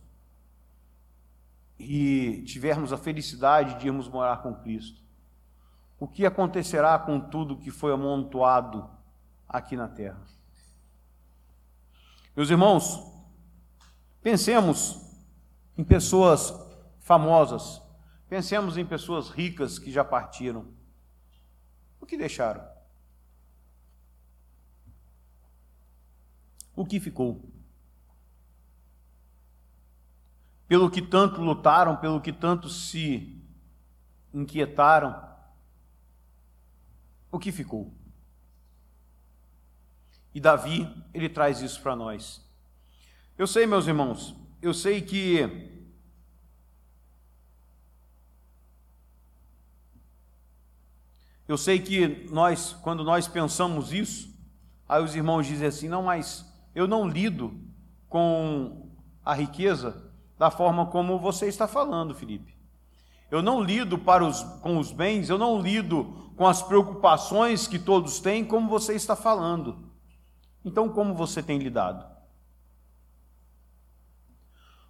e 1.78 2.44
tivermos 2.48 2.92
a 2.92 2.98
felicidade 2.98 3.80
de 3.80 3.86
irmos 3.86 4.10
morar 4.10 4.42
com 4.42 4.56
Cristo, 4.56 5.04
o 6.00 6.08
que 6.08 6.26
acontecerá 6.26 6.98
com 6.98 7.20
tudo 7.20 7.60
que 7.60 7.70
foi 7.70 7.94
amontoado 7.94 8.90
aqui 9.48 9.78
na 9.78 9.88
terra? 9.88 10.26
Meus 12.36 12.50
irmãos, 12.50 13.06
pensemos 14.20 15.00
em 15.78 15.84
pessoas 15.84 16.52
famosas, 17.02 17.84
pensemos 18.28 18.78
em 18.78 18.84
pessoas 18.84 19.30
ricas 19.30 19.78
que 19.78 19.92
já 19.92 20.04
partiram. 20.04 20.66
O 22.02 22.06
que 22.08 22.18
deixaram? 22.18 22.79
O 26.80 26.86
que 26.86 26.98
ficou. 26.98 27.44
Pelo 30.66 30.90
que 30.90 31.02
tanto 31.02 31.42
lutaram, 31.42 31.98
pelo 31.98 32.22
que 32.22 32.32
tanto 32.32 32.70
se 32.70 33.38
inquietaram, 34.34 35.14
o 37.30 37.38
que 37.38 37.52
ficou? 37.52 37.94
E 40.34 40.40
Davi, 40.40 40.88
ele 41.14 41.28
traz 41.28 41.60
isso 41.60 41.82
para 41.82 41.98
nós. 41.98 42.42
Eu 43.38 43.46
sei, 43.46 43.68
meus 43.68 43.86
irmãos, 43.86 44.34
eu 44.62 44.74
sei 44.74 45.02
que 45.02 45.78
Eu 51.46 51.58
sei 51.58 51.80
que 51.80 52.30
nós, 52.30 52.74
quando 52.74 53.04
nós 53.04 53.28
pensamos 53.28 53.92
isso, 53.92 54.32
aí 54.88 55.04
os 55.04 55.16
irmãos 55.16 55.48
dizem 55.48 55.68
assim: 55.68 55.88
não, 55.90 56.04
mas 56.04 56.49
eu 56.74 56.88
não 56.88 57.08
lido 57.08 57.60
com 58.08 58.90
a 59.24 59.34
riqueza 59.34 60.12
da 60.38 60.50
forma 60.50 60.86
como 60.86 61.20
você 61.20 61.48
está 61.48 61.68
falando, 61.68 62.16
Felipe. 62.16 62.58
Eu 63.30 63.42
não 63.42 63.62
lido 63.62 63.98
para 63.98 64.26
os, 64.26 64.42
com 64.62 64.78
os 64.78 64.92
bens, 64.92 65.30
eu 65.30 65.38
não 65.38 65.62
lido 65.62 66.32
com 66.36 66.48
as 66.48 66.64
preocupações 66.64 67.68
que 67.68 67.78
todos 67.78 68.20
têm, 68.20 68.44
como 68.46 68.70
você 68.70 68.96
está 68.96 69.16
falando. 69.16 69.92
Então, 70.64 70.90
como 70.90 71.14
você 71.14 71.44
tem 71.44 71.60
lidado? 71.60 72.06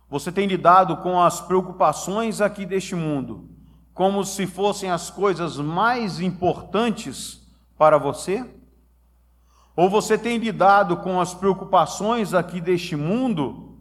Você 0.09 0.31
tem 0.31 0.47
lidado 0.47 0.97
com 0.97 1.21
as 1.21 1.41
preocupações 1.41 2.41
aqui 2.41 2.65
deste 2.65 2.95
mundo, 2.95 3.49
como 3.93 4.23
se 4.23 4.47
fossem 4.47 4.89
as 4.89 5.09
coisas 5.09 5.57
mais 5.57 6.19
importantes 6.19 7.47
para 7.77 7.97
você? 7.97 8.58
Ou 9.75 9.89
você 9.89 10.17
tem 10.17 10.37
lidado 10.37 10.97
com 10.97 11.19
as 11.19 11.33
preocupações 11.33 12.33
aqui 12.33 12.59
deste 12.59 12.95
mundo 12.95 13.77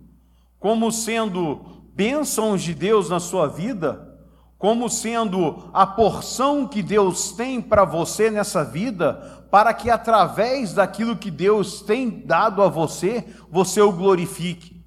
como 0.59 0.90
sendo 0.90 1.61
bênçãos 1.94 2.62
de 2.62 2.74
Deus 2.74 3.09
na 3.09 3.20
sua 3.20 3.46
vida, 3.46 4.18
como 4.59 4.88
sendo 4.88 5.70
a 5.72 5.87
porção 5.87 6.66
que 6.66 6.83
Deus 6.83 7.33
tem 7.33 7.61
para 7.61 7.85
você 7.85 8.31
nessa 8.31 8.64
vida, 8.64 9.46
para 9.51 9.72
que 9.72 9.88
através 9.88 10.74
daquilo 10.74 11.16
que 11.16 11.31
Deus 11.31 11.81
tem 11.81 12.11
dado 12.27 12.61
a 12.62 12.68
você, 12.68 13.24
você 13.51 13.81
o 13.81 13.92
glorifique? 13.92 14.79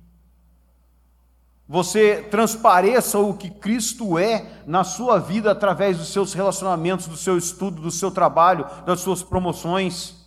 você 1.71 2.27
transpareça 2.29 3.17
o 3.17 3.33
que 3.33 3.49
Cristo 3.49 4.19
é 4.19 4.45
na 4.67 4.83
sua 4.83 5.17
vida 5.19 5.51
através 5.51 5.97
dos 5.97 6.09
seus 6.09 6.33
relacionamentos, 6.33 7.07
do 7.07 7.15
seu 7.15 7.37
estudo, 7.37 7.81
do 7.81 7.89
seu 7.89 8.11
trabalho, 8.11 8.67
das 8.85 8.99
suas 8.99 9.23
promoções. 9.23 10.20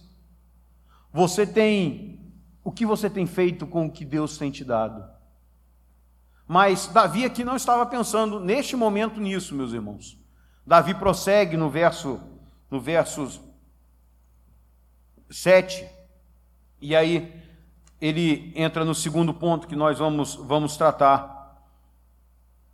Você 1.14 1.46
tem 1.46 2.18
o 2.64 2.72
que 2.72 2.84
você 2.84 3.08
tem 3.08 3.24
feito 3.24 3.68
com 3.68 3.86
o 3.86 3.90
que 3.90 4.04
Deus 4.04 4.36
tem 4.36 4.50
te 4.50 4.64
dado. 4.64 5.08
Mas 6.44 6.88
Davi 6.88 7.24
aqui 7.24 7.44
não 7.44 7.54
estava 7.54 7.86
pensando 7.86 8.40
neste 8.40 8.74
momento 8.74 9.20
nisso, 9.20 9.54
meus 9.54 9.72
irmãos. 9.72 10.20
Davi 10.66 10.92
prossegue 10.92 11.56
no 11.56 11.70
verso 11.70 12.20
no 12.68 12.80
versos 12.80 13.40
7. 15.30 15.88
E 16.80 16.96
aí 16.96 17.32
ele 18.00 18.52
entra 18.56 18.84
no 18.84 18.92
segundo 18.92 19.32
ponto 19.32 19.68
que 19.68 19.76
nós 19.76 20.00
vamos 20.00 20.34
vamos 20.34 20.76
tratar. 20.76 21.64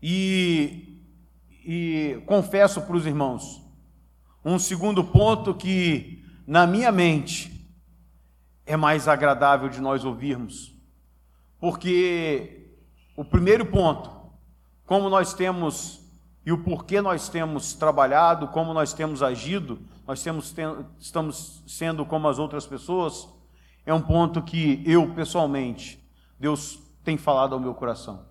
E, 0.03 0.99
e 1.63 2.23
confesso 2.25 2.81
para 2.81 2.97
os 2.97 3.05
irmãos, 3.05 3.63
um 4.43 4.59
segundo 4.59 5.05
ponto 5.05 5.55
que, 5.55 6.25
na 6.47 6.67
minha 6.67 6.91
mente, 6.91 7.60
é 8.71 8.77
mais 8.77 9.09
agradável 9.09 9.69
de 9.69 9.81
nós 9.81 10.05
ouvirmos, 10.05 10.73
porque 11.59 12.71
o 13.17 13.25
primeiro 13.25 13.67
ponto, 13.67 14.09
como 14.87 15.09
nós 15.11 15.35
temos 15.35 16.09
e 16.47 16.53
o 16.53 16.63
porquê 16.63 17.01
nós 17.01 17.29
temos 17.29 17.75
trabalhado, 17.75 18.47
como 18.47 18.73
nós 18.73 18.93
temos 18.93 19.25
agido, 19.25 19.81
nós 20.07 20.23
temos, 20.23 20.55
estamos 21.01 21.65
sendo 21.67 22.07
como 22.07 22.29
as 22.29 22.39
outras 22.39 22.65
pessoas, 22.65 23.29
é 23.85 23.93
um 23.93 24.01
ponto 24.01 24.41
que 24.41 24.85
eu, 24.87 25.13
pessoalmente, 25.15 26.01
Deus 26.39 26.79
tem 27.03 27.19
falado 27.19 27.55
ao 27.55 27.61
meu 27.61 27.75
coração. 27.75 28.25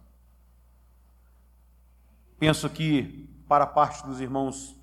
Penso 2.39 2.69
que 2.69 3.29
para 3.45 3.67
parte 3.67 4.05
dos 4.05 4.21
irmãos, 4.21 4.73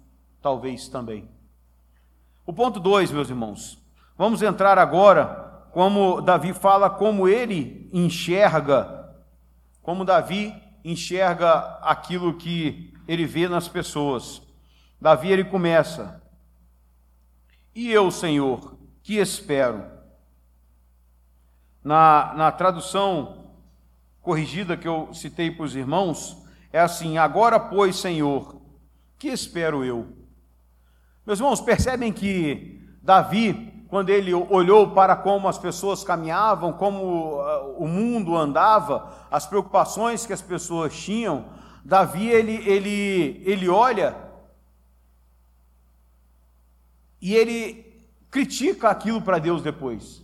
talvez 0.43 0.87
também. 0.87 1.27
O 2.45 2.53
ponto 2.53 2.79
2, 2.79 3.11
meus 3.11 3.31
irmãos. 3.31 3.83
Vamos 4.19 4.41
entrar 4.41 4.79
agora, 4.79 5.46
como 5.77 6.23
Davi 6.23 6.55
fala, 6.55 6.89
como 6.89 7.29
ele 7.29 7.91
enxerga, 7.93 9.15
como 9.83 10.07
Davi 10.07 10.55
enxerga 10.83 11.79
aquilo 11.83 12.33
que 12.39 12.95
ele 13.07 13.27
vê 13.27 13.47
nas 13.47 13.69
pessoas. 13.69 14.41
Davi 14.99 15.31
ele 15.31 15.45
começa: 15.45 16.23
E 17.75 17.93
eu, 17.93 18.11
Senhor, 18.11 18.79
que 19.03 19.19
espero? 19.19 19.85
Na, 21.85 22.33
na 22.33 22.51
tradução 22.51 23.51
corrigida 24.23 24.79
que 24.79 24.89
eu 24.89 25.13
citei 25.13 25.51
para 25.51 25.67
os 25.67 25.77
irmãos, 25.77 26.43
é 26.73 26.81
assim: 26.81 27.19
agora, 27.19 27.61
pois, 27.61 27.97
Senhor, 27.97 28.63
que 29.19 29.29
espero 29.29 29.85
eu? 29.85 30.09
Meus 31.27 31.39
irmãos, 31.39 31.61
percebem 31.61 32.15
que 32.15 32.83
Davi, 33.03 33.76
quando 33.89 34.11
ele 34.11 34.35
olhou 34.35 34.91
para 34.91 35.15
como 35.15 35.49
as 35.49 35.59
pessoas 35.59 36.03
caminhavam, 36.03 36.73
como 36.73 37.37
uh, 37.37 37.77
o 37.79 37.87
mundo 37.87 38.37
andava, 38.37 39.13
as 39.31 39.47
preocupações 39.47 40.27
que 40.27 40.33
as 40.33 40.43
pessoas 40.43 40.97
tinham, 40.97 41.45
Davi 41.85 42.29
ele, 42.29 42.69
ele, 42.69 43.43
ele 43.45 43.69
olha 43.69 44.17
e 47.23 47.35
ele 47.35 47.85
critica 48.31 48.89
aquilo 48.89 49.23
para 49.23 49.39
Deus 49.39 49.63
depois. 49.63 50.23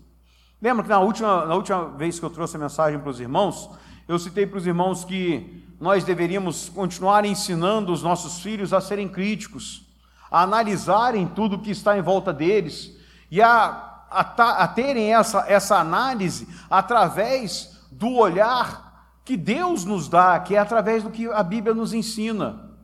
Lembra 0.60 0.82
que 0.82 0.88
na 0.88 1.00
última, 1.00 1.46
na 1.46 1.54
última 1.54 1.88
vez 1.90 2.18
que 2.18 2.24
eu 2.24 2.30
trouxe 2.30 2.56
a 2.56 2.60
mensagem 2.60 2.98
para 2.98 3.10
os 3.10 3.20
irmãos, 3.20 3.70
eu 4.08 4.18
citei 4.18 4.44
para 4.44 4.58
os 4.58 4.66
irmãos 4.66 5.04
que 5.04 5.64
nós 5.80 6.04
deveríamos 6.04 6.68
continuar 6.68 7.24
ensinando 7.24 7.92
os 7.92 8.02
nossos 8.02 8.42
filhos 8.42 8.72
a 8.72 8.80
serem 8.80 9.08
críticos, 9.08 9.86
a 10.30 10.42
analisarem 10.42 11.26
tudo 11.28 11.60
que 11.60 11.70
está 11.70 11.96
em 11.96 12.02
volta 12.02 12.32
deles 12.32 13.00
e 13.32 13.40
a, 13.40 14.04
a, 14.10 14.20
a 14.62 14.68
terem 14.68 15.14
essa, 15.14 15.46
essa 15.48 15.78
análise 15.78 16.46
através 16.68 17.82
do 17.90 18.12
olhar 18.12 19.08
que 19.24 19.38
Deus 19.38 19.86
nos 19.86 20.06
dá, 20.06 20.38
que 20.38 20.54
é 20.54 20.58
através 20.58 21.02
do 21.02 21.08
que 21.08 21.26
a 21.32 21.42
Bíblia 21.42 21.74
nos 21.74 21.94
ensina. 21.94 22.76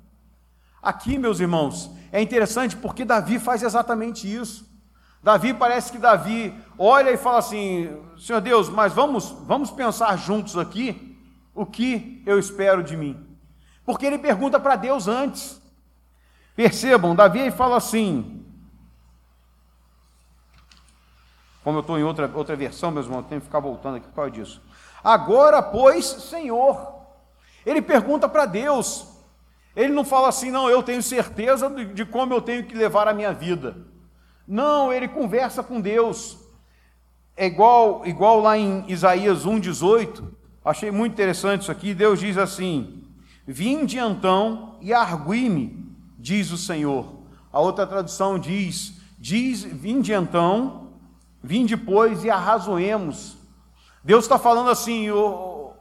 Aqui, 0.81 1.19
meus 1.19 1.39
irmãos, 1.39 1.91
é 2.11 2.23
interessante 2.23 2.75
porque 2.75 3.05
Davi 3.05 3.39
faz 3.39 3.63
exatamente 3.63 4.27
isso. 4.27 4.67
Davi 5.23 5.53
parece 5.53 5.93
que 5.93 5.99
Davi 5.99 6.59
olha 6.79 7.11
e 7.11 7.19
fala 7.19 7.41
assim: 7.41 7.95
Senhor 8.17 8.41
Deus, 8.41 8.71
mas 8.71 8.95
vamos, 8.95 9.29
vamos 9.43 9.71
pensar 9.71 10.17
juntos 10.17 10.57
aqui 10.57 11.15
o 11.55 11.67
que 11.67 12.23
eu 12.25 12.39
espero 12.39 12.83
de 12.83 12.97
mim? 12.97 13.23
Porque 13.85 14.07
ele 14.07 14.17
pergunta 14.17 14.59
para 14.59 14.77
Deus 14.77 15.09
antes. 15.09 15.61
Percebam, 16.57 17.15
Davi 17.15 17.51
fala 17.51 17.77
assim. 17.77 18.48
Como 21.69 21.77
eu 21.77 21.83
estou 21.83 21.99
em 21.99 22.03
outra, 22.03 22.31
outra 22.35 22.57
versão, 22.57 22.91
meus 22.91 23.05
irmãos, 23.05 23.27
tenho 23.29 23.43
que 23.43 23.47
ficar 23.47 23.61
voltando 23.61 23.97
aqui 23.97 24.07
por 24.09 24.15
causa 24.15 24.31
disso. 24.31 24.63
Agora, 25.05 25.61
pois, 25.61 26.07
Senhor. 26.07 26.95
Ele 27.67 27.83
pergunta 27.83 28.27
para 28.27 28.47
Deus. 28.47 29.07
Ele 29.77 29.93
não 29.93 30.03
fala 30.03 30.31
assim, 30.31 30.51
não, 30.51 30.71
eu 30.71 30.83
tenho 30.83 31.03
certeza 31.03 31.69
de, 31.69 31.85
de 31.85 32.07
como 32.07 32.33
eu 32.33 32.41
tenho 32.41 32.65
que 32.65 32.75
levar 32.75 33.07
a 33.07 33.13
minha 33.13 33.35
vida. 33.35 33.77
Não, 34.47 34.91
ele 34.91 35.09
conversa 35.09 35.63
com 35.63 35.79
Deus. 35.79 36.39
É 37.37 37.45
igual, 37.45 38.01
igual 38.07 38.41
lá 38.41 38.57
em 38.57 38.87
Isaías 38.89 39.45
1,18, 39.45 40.25
Achei 40.65 40.91
muito 40.91 41.13
interessante 41.13 41.61
isso 41.61 41.71
aqui. 41.71 41.93
Deus 41.93 42.19
diz 42.19 42.39
assim: 42.39 43.05
Vinde 43.47 43.99
então 43.99 44.79
e 44.81 44.95
argui-me, 44.95 45.87
diz 46.19 46.51
o 46.51 46.57
Senhor. 46.57 47.13
A 47.53 47.61
outra 47.61 47.87
tradução 47.87 48.39
diz: 48.39 48.95
diz, 49.19 49.65
Vinde 49.65 50.15
então, 50.15 50.88
vinde 51.43 51.77
pois 51.77 52.25
e 52.25 52.31
arrazoemos. 52.31 53.37
Deus 54.03 54.25
está 54.25 54.39
falando 54.39 54.71
assim: 54.71 55.11
o, 55.11 55.73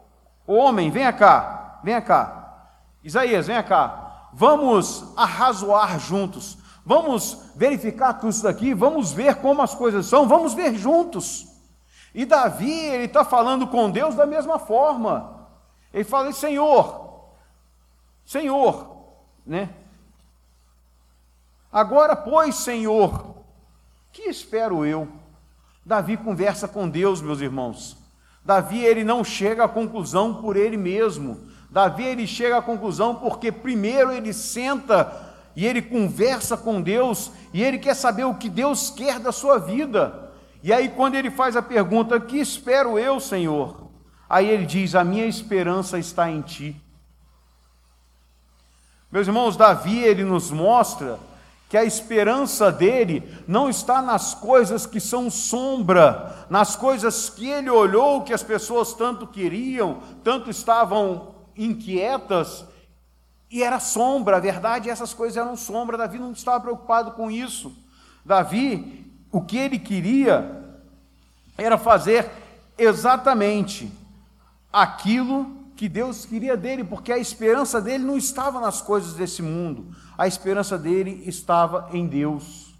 o 0.46 0.54
homem, 0.54 0.90
venha 0.90 1.14
cá, 1.14 1.80
venha 1.84 2.02
cá. 2.02 2.70
Isaías, 3.04 3.48
venha 3.48 3.64
cá. 3.64 4.30
Vamos 4.34 5.14
arrazoar 5.16 6.00
juntos. 6.00 6.58
Vamos 6.86 7.52
verificar 7.56 8.14
tudo 8.14 8.30
isso 8.30 8.44
daqui. 8.44 8.74
Vamos 8.74 9.12
ver 9.12 9.36
como 9.36 9.62
as 9.62 9.76
coisas 9.76 10.06
são. 10.06 10.28
Vamos 10.28 10.54
ver 10.54 10.76
juntos. 10.76 11.48
E 12.14 12.26
Davi, 12.26 12.72
ele 12.72 13.06
está 13.06 13.24
falando 13.24 13.68
com 13.68 13.90
Deus 13.90 14.16
da 14.16 14.26
mesma 14.26 14.58
forma. 14.58 15.48
Ele 15.94 16.04
fala, 16.04 16.32
Senhor, 16.32 17.30
Senhor, 18.26 19.06
né? 19.46 19.70
Agora, 21.72 22.16
pois, 22.16 22.56
Senhor, 22.56 23.36
que 24.12 24.24
espero 24.24 24.86
eu? 24.86 25.08
Davi 25.88 26.18
conversa 26.18 26.68
com 26.68 26.90
Deus, 26.90 27.22
meus 27.22 27.40
irmãos. 27.40 27.96
Davi, 28.44 28.84
ele 28.84 29.06
não 29.06 29.24
chega 29.24 29.64
à 29.64 29.70
conclusão 29.70 30.34
por 30.34 30.58
ele 30.58 30.76
mesmo. 30.76 31.40
Davi, 31.72 32.04
ele 32.04 32.28
chega 32.28 32.58
à 32.58 32.62
conclusão 32.62 33.16
porque 33.16 33.54
primeiro 33.54 34.12
ele 34.12 34.34
senta 34.34 35.34
e 35.56 35.66
ele 35.66 35.82
conversa 35.82 36.58
com 36.58 36.82
Deus, 36.82 37.32
e 37.54 37.64
ele 37.64 37.80
quer 37.80 37.96
saber 37.96 38.26
o 38.26 38.36
que 38.36 38.50
Deus 38.50 38.90
quer 38.92 39.18
da 39.18 39.32
sua 39.32 39.58
vida. 39.58 40.30
E 40.62 40.74
aí, 40.74 40.90
quando 40.90 41.16
ele 41.16 41.32
faz 41.32 41.56
a 41.56 41.62
pergunta: 41.62 42.20
Que 42.20 42.38
espero 42.38 43.00
eu, 43.00 43.18
Senhor? 43.22 43.90
Aí 44.30 44.50
ele 44.50 44.66
diz: 44.66 44.94
A 44.94 45.06
minha 45.06 45.26
esperança 45.26 45.98
está 45.98 46.30
em 46.30 46.42
ti. 46.42 46.76
Meus 49.10 49.26
irmãos, 49.26 49.56
Davi, 49.56 50.00
ele 50.00 50.26
nos 50.26 50.52
mostra 50.52 51.18
que 51.70 51.78
a 51.78 51.84
esperança 51.84 52.72
dele 52.72 53.30
não 53.48 53.70
está 53.70 54.02
nas 54.02 54.34
coisas 54.34 54.86
que 54.86 55.00
são 55.00 55.30
sombra, 55.30 56.46
nas 56.50 56.76
coisas 56.76 57.30
que 57.30 57.48
ele 57.48 57.70
olhou 57.70 58.24
que 58.24 58.34
as 58.34 58.44
pessoas 58.44 58.94
tanto 58.94 59.28
queriam, 59.28 60.00
tanto 60.24 60.50
estavam 60.50 61.36
inquietas, 61.58 62.66
e 63.50 63.64
era 63.64 63.80
sombra, 63.80 64.38
a 64.38 64.42
verdade, 64.42 64.90
essas 64.90 65.14
coisas 65.14 65.38
eram 65.38 65.56
sombra. 65.56 65.98
Davi 65.98 66.20
não 66.20 66.34
estava 66.34 66.60
preocupado 66.60 67.12
com 67.12 67.32
isso. 67.32 67.74
Davi, 68.26 69.10
o 69.32 69.42
que 69.42 69.58
ele 69.58 69.80
queria 69.80 70.66
era 71.58 71.78
fazer 71.78 72.30
exatamente 72.78 73.92
aquilo 74.72 75.57
que 75.78 75.88
Deus 75.88 76.26
queria 76.26 76.58
dele, 76.58 76.84
porque 76.84 77.14
a 77.14 77.18
esperança 77.20 77.80
dele 77.80 78.04
não 78.04 78.18
estava 78.18 78.60
nas 78.60 78.82
coisas 78.82 79.14
desse 79.14 79.44
mundo, 79.44 79.96
a 80.18 80.28
esperança 80.28 80.78
dele 80.78 81.24
estava 81.28 81.88
em 81.94 82.08
Deus. 82.08 82.74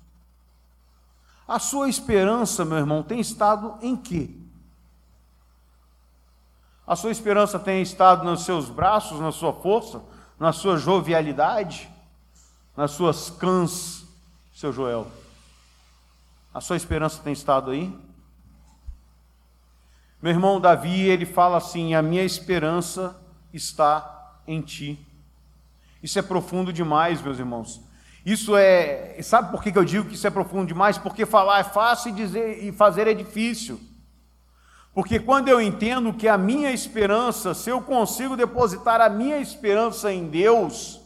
A 1.48 1.60
sua 1.60 1.88
esperança, 1.88 2.66
meu 2.66 2.78
irmão, 2.80 3.04
tem 3.04 3.20
estado 3.20 3.78
em 3.82 3.96
quê? 3.96 4.32
A 6.86 6.96
sua 6.96 7.12
esperança 7.12 7.60
tem 7.60 7.82
estado 7.82 8.26
nos 8.26 8.44
seus 8.44 8.70
braços, 8.70 9.20
na 9.20 9.32
sua 9.32 9.54
força, 9.54 10.02
na 10.40 10.52
sua 10.52 10.78
jovialidade, 10.78 11.90
nas 12.76 12.92
suas 12.92 13.30
cãs, 13.30 14.06
seu 14.54 14.74
Joel? 14.74 15.08
A 16.54 16.60
sua 16.60 16.76
esperança 16.76 17.22
tem 17.22 17.34
estado 17.34 17.72
aí? 17.72 18.07
Meu 20.22 20.32
irmão 20.32 20.60
Davi, 20.60 21.02
ele 21.02 21.26
fala 21.26 21.58
assim: 21.58 21.94
A 21.94 22.02
minha 22.02 22.24
esperança 22.24 23.16
está 23.54 24.40
em 24.48 24.62
ti. 24.62 25.00
Isso 26.02 26.18
é 26.18 26.22
profundo 26.22 26.74
demais, 26.74 27.22
meus 27.22 27.40
irmãos. 27.40 27.82
Isso 28.26 28.58
é. 28.58 29.22
Sabe 29.22 29.52
por 29.52 29.64
que 29.64 29.78
eu 29.78 29.86
digo 29.86 30.08
que 30.10 30.16
isso 30.16 30.28
é 30.28 30.30
profundo 30.30 30.68
demais? 30.68 30.98
Porque 30.98 31.26
falar 31.26 31.60
é 31.60 31.64
fácil 31.64 32.10
e, 32.10 32.14
dizer, 32.14 32.64
e 32.64 32.72
fazer 32.72 33.08
é 33.08 33.14
difícil. 33.14 33.80
Porque 34.94 35.20
quando 35.20 35.48
eu 35.48 35.62
entendo 35.62 36.12
que 36.12 36.28
a 36.28 36.38
minha 36.38 36.72
esperança, 36.72 37.54
se 37.54 37.70
eu 37.70 37.80
consigo 37.82 38.36
depositar 38.36 39.00
a 39.00 39.08
minha 39.08 39.38
esperança 39.38 40.12
em 40.12 40.28
Deus, 40.28 41.00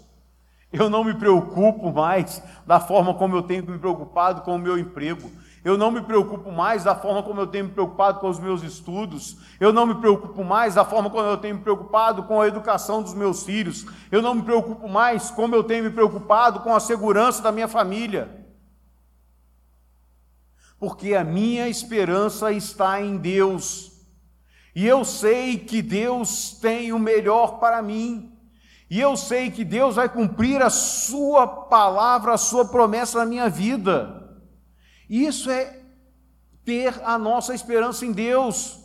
eu 0.72 0.90
não 0.90 1.04
me 1.04 1.14
preocupo 1.14 1.92
mais 1.92 2.42
da 2.66 2.80
forma 2.80 3.14
como 3.14 3.36
eu 3.36 3.44
tenho 3.44 3.70
me 3.70 3.78
preocupado 3.78 4.42
com 4.42 4.56
o 4.56 4.60
meu 4.60 4.78
emprego. 4.78 5.30
Eu 5.64 5.78
não 5.78 5.92
me 5.92 6.02
preocupo 6.02 6.52
mais 6.52 6.84
da 6.84 6.96
forma 6.96 7.22
como 7.22 7.40
eu 7.40 7.46
tenho 7.46 7.66
me 7.66 7.72
preocupado 7.72 8.20
com 8.20 8.28
os 8.28 8.40
meus 8.40 8.64
estudos. 8.64 9.38
Eu 9.60 9.72
não 9.72 9.86
me 9.86 9.94
preocupo 9.94 10.44
mais 10.44 10.74
da 10.74 10.84
forma 10.84 11.08
como 11.10 11.28
eu 11.28 11.38
tenho 11.38 11.56
me 11.56 11.62
preocupado 11.62 12.24
com 12.24 12.42
a 12.42 12.48
educação 12.48 13.04
dos 13.04 13.14
meus 13.14 13.44
filhos. 13.44 13.86
Eu 14.12 14.24
não 14.24 14.34
me 14.34 14.42
preocupo 14.42 14.90
mais 14.90 15.30
como 15.30 15.56
eu 15.56 15.64
tenho 15.64 15.84
me 15.84 15.92
preocupado 15.92 16.62
com 16.62 16.74
a 16.74 16.80
segurança 16.80 17.44
da 17.44 17.52
minha 17.52 17.68
família. 17.68 18.44
Porque 20.80 21.14
a 21.14 21.24
minha 21.24 21.70
esperança 21.70 22.52
está 22.52 23.00
em 23.00 23.18
Deus. 23.18 23.92
E 24.76 24.88
eu 24.88 25.06
sei 25.06 25.60
que 25.60 25.80
Deus 25.80 26.58
tem 26.60 26.92
o 26.92 26.98
melhor 26.98 27.60
para 27.60 27.84
mim. 27.84 28.36
E 28.90 29.00
eu 29.00 29.16
sei 29.16 29.52
que 29.52 29.64
Deus 29.64 29.96
vai 29.96 30.10
cumprir 30.10 30.60
a 30.60 30.72
sua 30.72 31.46
palavra, 31.46 32.34
a 32.34 32.38
sua 32.38 32.66
promessa 32.66 33.20
na 33.20 33.26
minha 33.28 33.48
vida. 33.48 34.21
Isso 35.12 35.52
é 35.52 35.78
ter 36.64 37.02
a 37.04 37.18
nossa 37.18 37.54
esperança 37.54 38.06
em 38.06 38.14
Deus. 38.14 38.80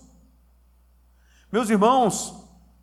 Meus 1.53 1.71
irmãos, 1.71 2.35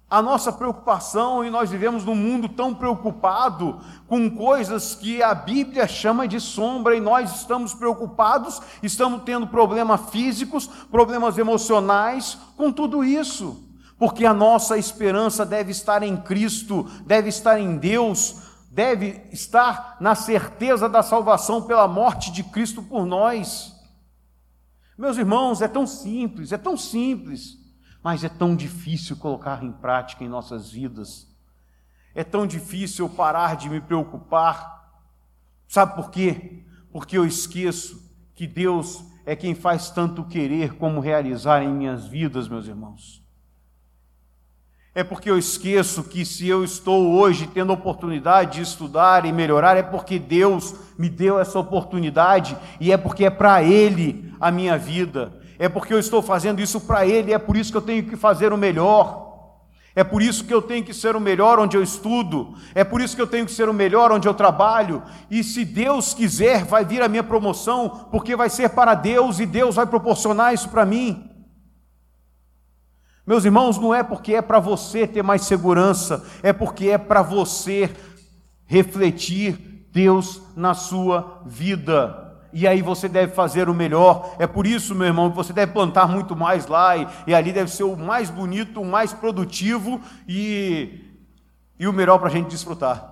a 0.10 0.22
nossa 0.22 0.50
preocupação, 0.50 1.44
e 1.44 1.50
nós 1.50 1.70
vivemos 1.70 2.06
num 2.06 2.16
mundo 2.16 2.48
tão 2.48 2.74
preocupado 2.74 3.82
com 4.08 4.30
coisas 4.30 4.96
que 4.96 5.22
a 5.22 5.36
Bíblia 5.36 5.86
chama 5.90 6.26
de 6.26 6.40
sombra, 6.40 6.96
e 6.96 7.02
nós 7.02 7.36
estamos 7.36 7.74
preocupados, 7.74 8.62
estamos 8.82 9.24
tendo 9.24 9.46
problemas 9.48 10.10
físicos, 10.10 10.68
problemas 10.90 11.38
emocionais 11.38 12.38
com 12.56 12.72
tudo 12.72 13.04
isso, 13.04 13.62
porque 14.00 14.26
a 14.26 14.34
nossa 14.34 14.78
esperança 14.78 15.46
deve 15.46 15.72
estar 15.72 16.02
em 16.02 16.16
Cristo, 16.16 16.90
deve 17.06 17.28
estar 17.28 17.60
em 17.60 17.76
Deus, 17.76 18.38
deve 18.74 19.22
estar 19.32 19.98
na 20.00 20.16
certeza 20.16 20.90
da 20.90 21.04
salvação 21.04 21.62
pela 21.62 21.88
morte 21.88 22.32
de 22.32 22.44
Cristo 22.44 22.82
por 22.82 23.06
nós. 23.06 23.72
Meus 24.98 25.16
irmãos, 25.16 25.62
é 25.62 25.68
tão 25.68 25.86
simples, 25.86 26.52
é 26.52 26.58
tão 26.58 26.76
simples, 26.76 27.60
mas 28.02 28.24
é 28.24 28.30
tão 28.30 28.56
difícil 28.56 29.16
colocar 29.16 29.64
em 29.64 29.72
prática 29.72 30.24
em 30.24 30.28
nossas 30.28 30.72
vidas. 30.72 31.32
É 32.16 32.24
tão 32.24 32.48
difícil 32.48 33.08
parar 33.08 33.56
de 33.56 33.70
me 33.70 33.80
preocupar. 33.80 34.92
Sabe 35.68 35.96
por 35.96 36.10
quê? 36.10 36.66
Porque 36.92 37.16
eu 37.16 37.26
esqueço 37.28 38.12
que 38.34 38.48
Deus 38.48 39.04
é 39.24 39.36
quem 39.36 39.54
faz 39.54 39.92
tanto 39.92 40.24
querer 40.24 40.78
como 40.78 41.00
realizar 41.00 41.62
em 41.62 41.72
minhas 41.72 42.08
vidas, 42.08 42.48
meus 42.48 42.66
irmãos. 42.66 43.23
É 44.96 45.04
porque 45.04 45.28
eu 45.28 45.40
esqueço 45.40 46.04
que 46.04 46.24
se 46.24 46.48
eu 46.48 46.64
estou 46.64 47.14
hoje 47.14 47.50
tendo 47.52 47.72
a 47.72 47.74
oportunidade 47.74 48.58
de 48.58 48.62
estudar 48.62 49.26
e 49.26 49.32
melhorar, 49.32 49.76
é 49.76 49.82
porque 49.82 50.20
Deus 50.20 50.76
me 51.00 51.10
deu 51.10 51.40
essa 51.40 51.58
oportunidade 51.58 52.56
e 52.80 52.92
é 52.92 52.98
porque 52.98 53.26
é 53.26 53.32
para 53.32 53.64
Ele 53.64 54.32
a 54.40 54.52
minha 54.52 54.78
vida. 54.78 55.34
É 55.58 55.68
porque 55.68 55.96
eu 55.96 55.98
estou 55.98 56.22
fazendo 56.22 56.62
isso 56.62 56.80
para 56.80 57.08
Ele, 57.08 57.34
é 57.34 57.40
por 57.40 57.58
isso 57.58 57.72
que 57.72 57.78
eu 57.78 57.82
tenho 57.82 58.04
que 58.04 58.16
fazer 58.16 58.54
o 58.54 58.58
melhor. 58.58 59.24
É 59.96 60.04
por 60.04 60.22
isso 60.22 60.44
que 60.44 60.54
eu 60.54 60.62
tenho 60.62 60.84
que 60.84 60.94
ser 60.94 61.16
o 61.16 61.20
melhor 61.20 61.60
onde 61.60 61.76
eu 61.76 61.82
estudo, 61.82 62.56
é 62.74 62.84
por 62.84 63.00
isso 63.00 63.16
que 63.16 63.22
eu 63.22 63.28
tenho 63.28 63.46
que 63.46 63.52
ser 63.52 63.70
o 63.70 63.74
melhor 63.74 64.12
onde 64.12 64.28
eu 64.28 64.34
trabalho, 64.34 65.04
e 65.30 65.44
se 65.44 65.64
Deus 65.64 66.16
quiser, 66.16 66.66
vai 66.66 66.84
vir 66.84 67.04
a 67.04 67.08
minha 67.08 67.22
promoção, 67.22 68.08
porque 68.10 68.36
vai 68.36 68.50
ser 68.50 68.70
para 68.70 68.96
Deus 68.96 69.40
e 69.40 69.46
Deus 69.46 69.76
vai 69.76 69.86
proporcionar 69.86 70.52
isso 70.52 70.68
para 70.70 70.84
mim. 70.84 71.30
Meus 73.26 73.46
irmãos, 73.46 73.78
não 73.78 73.94
é 73.94 74.04
porque 74.04 74.36
é 74.36 74.42
para 74.42 74.60
você 74.60 75.08
ter 75.08 75.24
mais 75.24 75.44
segurança, 75.44 76.26
é 76.44 76.52
porque 76.52 76.90
é 76.90 76.98
para 76.98 77.22
você 77.22 77.90
refletir 78.66 79.88
Deus 79.92 80.42
na 80.56 80.74
sua 80.74 81.42
vida. 81.46 82.20
E 82.52 82.68
aí 82.68 82.82
você 82.82 83.08
deve 83.08 83.34
fazer 83.34 83.70
o 83.70 83.74
melhor. 83.74 84.36
É 84.38 84.46
por 84.46 84.68
isso, 84.68 84.94
meu 84.94 85.08
irmão, 85.08 85.30
que 85.30 85.36
você 85.38 85.54
deve 85.54 85.72
plantar 85.72 86.08
muito 86.08 86.36
mais 86.36 86.68
lá, 86.68 86.98
e, 86.98 87.08
e 87.26 87.34
ali 87.34 87.54
deve 87.54 87.72
ser 87.72 87.84
o 87.84 87.96
mais 87.96 88.30
bonito, 88.30 88.82
o 88.82 88.86
mais 88.86 89.14
produtivo 89.14 90.02
e, 90.28 91.18
e 91.80 91.88
o 91.88 91.94
melhor 91.94 92.20
para 92.20 92.28
a 92.28 92.32
gente 92.32 92.50
desfrutar. 92.50 93.10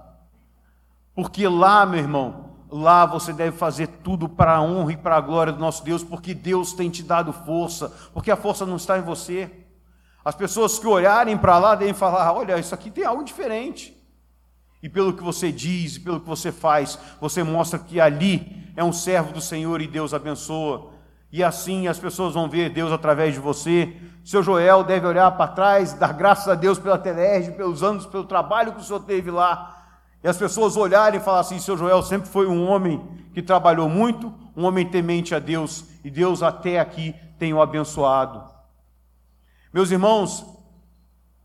Porque 1.16 1.48
lá, 1.48 1.86
meu 1.86 2.00
irmão, 2.00 2.52
lá 2.70 3.06
você 3.06 3.32
deve 3.32 3.56
fazer 3.58 3.88
tudo 3.88 4.28
para 4.28 4.58
a 4.58 4.62
honra 4.62 4.94
e 4.94 4.98
para 4.98 5.16
a 5.16 5.22
glória 5.22 5.54
do 5.54 5.60
nosso 5.60 5.84
Deus, 5.84 6.04
porque 6.04 6.34
Deus 6.34 6.74
tem 6.74 6.90
te 6.90 7.02
dado 7.02 7.32
força, 7.32 7.92
porque 8.14 8.30
a 8.30 8.36
força 8.36 8.66
não 8.66 8.76
está 8.76 8.98
em 8.98 9.02
você. 9.02 9.61
As 10.24 10.36
pessoas 10.36 10.78
que 10.78 10.88
olharem 10.88 11.38
para 11.38 11.58
lá 11.58 11.76
devem 11.76 11.94
falar: 11.94 12.32
olha, 12.34 12.60
isso 12.60 12.74
aqui 12.74 12.92
tem 12.92 13.06
algo 13.06 13.24
diferente. 13.24 13.98
E 14.84 14.90
pelo 14.90 15.14
que 15.14 15.24
você 15.24 15.52
diz, 15.52 15.98
pelo 15.98 16.20
que 16.20 16.28
você 16.28 16.52
faz, 16.52 16.98
você 17.20 17.44
mostra 17.44 17.78
que 17.78 18.00
ali 18.00 18.72
é 18.76 18.84
um 18.84 18.94
servo 18.94 19.32
do 19.32 19.42
Senhor 19.42 19.80
e 19.82 19.88
Deus 19.88 20.14
abençoa. 20.14 20.92
E 21.32 21.44
assim 21.44 21.88
as 21.88 22.00
pessoas 22.00 22.34
vão 22.34 22.50
ver 22.50 22.70
Deus 22.70 22.92
através 22.92 23.34
de 23.34 23.40
você. 23.40 23.96
Seu 24.24 24.44
Joel 24.44 24.84
deve 24.84 25.06
olhar 25.06 25.32
para 25.32 25.48
trás, 25.48 25.94
dar 25.94 26.14
graças 26.14 26.48
a 26.48 26.56
Deus 26.56 26.78
pela 26.78 26.98
Telerge, 26.98 27.52
pelos 27.52 27.84
anos, 27.84 28.06
pelo 28.06 28.24
trabalho 28.24 28.74
que 28.74 28.82
o 28.82 28.84
senhor 28.84 29.02
teve 29.02 29.32
lá. 29.32 29.78
E 30.24 30.28
as 30.28 30.38
pessoas 30.38 30.76
olharem 30.76 31.20
e 31.20 31.24
falar 31.24 31.40
assim: 31.40 31.60
seu 31.60 31.78
Joel 31.78 32.02
sempre 32.04 32.30
foi 32.30 32.48
um 32.48 32.68
homem 32.68 33.02
que 33.34 33.42
trabalhou 33.42 33.88
muito, 33.88 34.34
um 34.56 34.66
homem 34.66 34.88
temente 34.88 35.34
a 35.34 35.40
Deus, 35.40 35.86
e 36.04 36.10
Deus 36.10 36.44
até 36.44 36.80
aqui 36.80 37.16
tem 37.40 37.54
o 37.54 37.62
abençoado. 37.62 38.51
Meus 39.74 39.90
irmãos, 39.90 40.46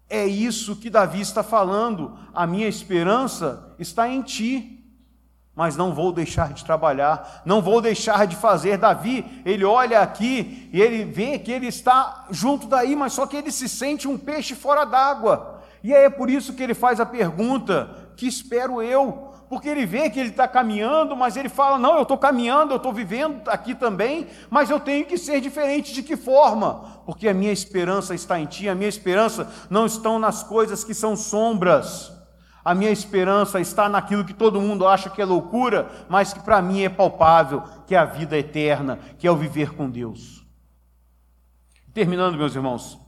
é 0.08 0.26
isso 0.26 0.76
que 0.76 0.90
Davi 0.90 1.20
está 1.20 1.42
falando. 1.42 2.18
A 2.34 2.46
minha 2.46 2.68
esperança 2.68 3.74
está 3.78 4.08
em 4.08 4.22
ti, 4.22 4.84
mas 5.54 5.76
não 5.76 5.94
vou 5.94 6.12
deixar 6.12 6.52
de 6.52 6.64
trabalhar, 6.64 7.42
não 7.44 7.62
vou 7.62 7.80
deixar 7.80 8.26
de 8.26 8.36
fazer. 8.36 8.78
Davi, 8.78 9.24
ele 9.44 9.64
olha 9.64 10.00
aqui 10.00 10.68
e 10.72 10.80
ele 10.80 11.04
vê 11.04 11.38
que 11.38 11.50
ele 11.50 11.66
está 11.66 12.26
junto 12.30 12.66
daí, 12.66 12.94
mas 12.94 13.12
só 13.12 13.26
que 13.26 13.36
ele 13.36 13.50
se 13.50 13.68
sente 13.68 14.06
um 14.06 14.18
peixe 14.18 14.54
fora 14.54 14.84
d'água. 14.84 15.62
E 15.82 15.92
é 15.92 16.10
por 16.10 16.28
isso 16.28 16.52
que 16.52 16.62
ele 16.62 16.74
faz 16.74 17.00
a 17.00 17.06
pergunta: 17.06 18.10
que 18.16 18.26
espero 18.26 18.82
eu? 18.82 19.34
Porque 19.48 19.68
ele 19.68 19.87
vê 19.87 20.11
que 20.11 20.18
ele 20.18 20.30
está 20.30 20.48
caminhando, 20.48 21.14
mas 21.14 21.37
ele 21.37 21.48
fala: 21.48 21.78
Não, 21.78 21.96
eu 21.96 22.02
estou 22.02 22.18
caminhando, 22.18 22.72
eu 22.72 22.78
estou 22.78 22.92
vivendo 22.92 23.48
aqui 23.48 23.74
também, 23.74 24.26
mas 24.50 24.70
eu 24.70 24.80
tenho 24.80 25.06
que 25.06 25.16
ser 25.16 25.40
diferente 25.40 25.92
de 25.92 26.02
que 26.02 26.16
forma? 26.16 27.00
Porque 27.06 27.28
a 27.28 27.35
minha 27.35 27.52
esperança 27.52 28.14
está 28.14 28.40
em 28.40 28.46
Ti, 28.46 28.68
a 28.68 28.74
minha 28.74 28.88
esperança 28.88 29.48
não 29.70 29.87
está 29.87 30.18
nas 30.18 30.42
coisas 30.42 30.82
que 30.82 30.94
são 30.94 31.16
sombras, 31.16 32.12
A 32.64 32.74
minha 32.74 32.90
esperança 32.90 33.61
está 33.61 33.88
naquilo 33.88 34.24
que 34.24 34.35
todo 34.35 34.61
mundo 34.61 34.88
acha 34.88 35.09
que 35.09 35.22
é 35.22 35.24
loucura, 35.24 35.88
mas 36.09 36.32
que 36.32 36.40
para 36.40 36.61
mim 36.61 36.82
é 36.82 36.88
palpável, 36.88 37.62
que 37.87 37.94
é 37.94 37.98
a 37.98 38.04
vida 38.04 38.37
eterna, 38.37 38.98
que 39.16 39.24
é 39.28 39.30
o 39.30 39.37
viver 39.37 39.72
com 39.76 39.88
Deus. 39.88 40.44
Terminando, 41.94 42.37
meus 42.37 42.56
irmãos. 42.56 43.06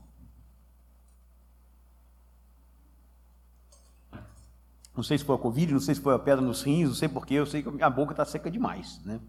Não 4.99 5.03
sei 5.03 5.17
se 5.17 5.23
foi 5.23 5.37
a 5.37 5.39
Covid, 5.39 5.71
não 5.71 5.79
sei 5.79 5.95
se 5.95 6.01
foi 6.01 6.13
a 6.13 6.19
pedra 6.19 6.43
nos 6.43 6.61
rins, 6.61 6.89
não 6.89 6.93
sei 6.93 7.07
porquê, 7.07 7.35
eu 7.35 7.45
sei 7.45 7.63
que 7.63 7.81
a 7.81 7.89
boca 7.89 8.11
está 8.11 8.25
seca 8.25 8.51
demais. 8.51 8.99
Né? 9.05 9.21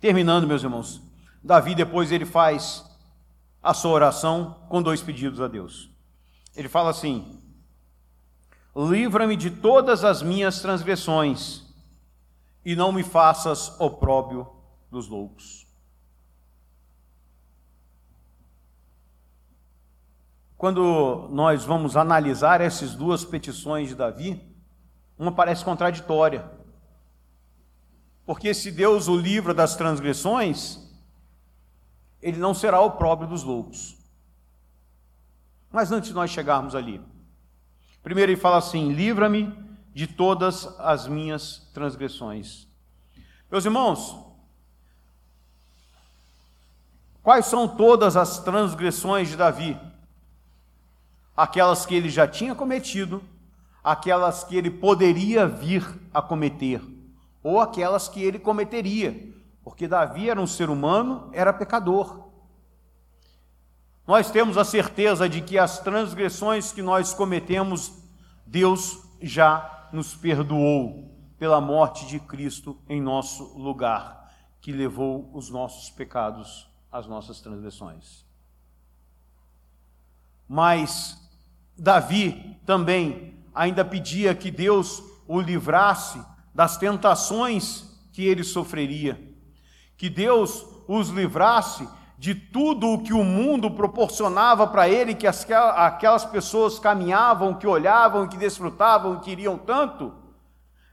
Terminando, 0.00 0.48
meus 0.48 0.64
irmãos. 0.64 1.00
Davi 1.40 1.76
depois 1.76 2.10
ele 2.10 2.24
faz 2.24 2.84
a 3.62 3.72
sua 3.72 3.92
oração 3.92 4.66
com 4.68 4.82
dois 4.82 5.00
pedidos 5.00 5.40
a 5.40 5.46
Deus. 5.46 5.92
Ele 6.56 6.68
fala 6.68 6.90
assim: 6.90 7.40
Livra-me 8.74 9.36
de 9.36 9.48
todas 9.48 10.02
as 10.02 10.22
minhas 10.22 10.60
transgressões 10.60 11.62
e 12.64 12.74
não 12.74 12.90
me 12.90 13.04
faças 13.04 13.80
opróbio 13.80 14.44
dos 14.90 15.06
loucos. 15.06 15.68
Quando 20.56 21.28
nós 21.30 21.64
vamos 21.64 21.96
analisar 21.96 22.60
essas 22.60 22.96
duas 22.96 23.24
petições 23.24 23.90
de 23.90 23.94
Davi, 23.94 24.47
uma 25.18 25.32
parece 25.32 25.64
contraditória. 25.64 26.48
Porque 28.24 28.52
se 28.54 28.70
Deus 28.70 29.08
o 29.08 29.16
livra 29.16 29.52
das 29.52 29.74
transgressões, 29.74 30.78
ele 32.20 32.38
não 32.38 32.54
será 32.54 32.80
o 32.80 32.92
próprio 32.92 33.28
dos 33.28 33.42
loucos. 33.42 33.96
Mas 35.70 35.90
antes 35.90 36.08
de 36.08 36.14
nós 36.14 36.30
chegarmos 36.30 36.74
ali, 36.74 37.00
primeiro 38.02 38.32
ele 38.32 38.40
fala 38.40 38.58
assim: 38.58 38.92
livra-me 38.92 39.52
de 39.94 40.06
todas 40.06 40.66
as 40.78 41.08
minhas 41.08 41.68
transgressões. 41.72 42.68
Meus 43.50 43.64
irmãos, 43.64 44.16
quais 47.22 47.46
são 47.46 47.66
todas 47.66 48.16
as 48.16 48.38
transgressões 48.38 49.28
de 49.28 49.36
Davi? 49.36 49.78
Aquelas 51.36 51.86
que 51.86 51.94
ele 51.94 52.10
já 52.10 52.28
tinha 52.28 52.54
cometido, 52.54 53.22
aquelas 53.88 54.44
que 54.44 54.54
ele 54.54 54.70
poderia 54.70 55.46
vir 55.46 55.82
a 56.12 56.20
cometer, 56.20 56.82
ou 57.42 57.58
aquelas 57.58 58.06
que 58.06 58.22
ele 58.22 58.38
cometeria, 58.38 59.34
porque 59.64 59.88
Davi 59.88 60.28
era 60.28 60.38
um 60.38 60.46
ser 60.46 60.68
humano, 60.68 61.30
era 61.32 61.54
pecador. 61.54 62.28
Nós 64.06 64.30
temos 64.30 64.58
a 64.58 64.64
certeza 64.64 65.26
de 65.26 65.40
que 65.40 65.56
as 65.56 65.78
transgressões 65.78 66.70
que 66.70 66.82
nós 66.82 67.14
cometemos, 67.14 67.90
Deus 68.46 69.02
já 69.22 69.88
nos 69.90 70.14
perdoou 70.14 71.10
pela 71.38 71.58
morte 71.58 72.06
de 72.06 72.20
Cristo 72.20 72.78
em 72.90 73.00
nosso 73.00 73.56
lugar, 73.56 74.30
que 74.60 74.70
levou 74.70 75.30
os 75.32 75.48
nossos 75.48 75.88
pecados, 75.88 76.68
as 76.92 77.06
nossas 77.06 77.40
transgressões. 77.40 78.26
Mas 80.46 81.18
Davi 81.74 82.60
também 82.66 83.27
ainda 83.58 83.84
pedia 83.84 84.34
que 84.34 84.50
Deus 84.50 85.02
o 85.26 85.40
livrasse 85.40 86.20
das 86.54 86.76
tentações 86.76 87.84
que 88.12 88.24
ele 88.24 88.44
sofreria 88.44 89.28
que 89.98 90.08
Deus 90.08 90.64
os 90.86 91.08
livrasse 91.08 91.86
de 92.16 92.34
tudo 92.34 92.88
o 92.88 93.02
que 93.02 93.12
o 93.12 93.24
mundo 93.24 93.70
proporcionava 93.70 94.66
para 94.66 94.88
ele, 94.88 95.14
que 95.14 95.26
aquelas 95.26 96.24
pessoas 96.24 96.78
caminhavam, 96.78 97.54
que 97.54 97.66
olhavam, 97.66 98.28
que 98.28 98.36
desfrutavam, 98.36 99.18
que 99.18 99.30
queriam 99.30 99.58
tanto. 99.58 100.14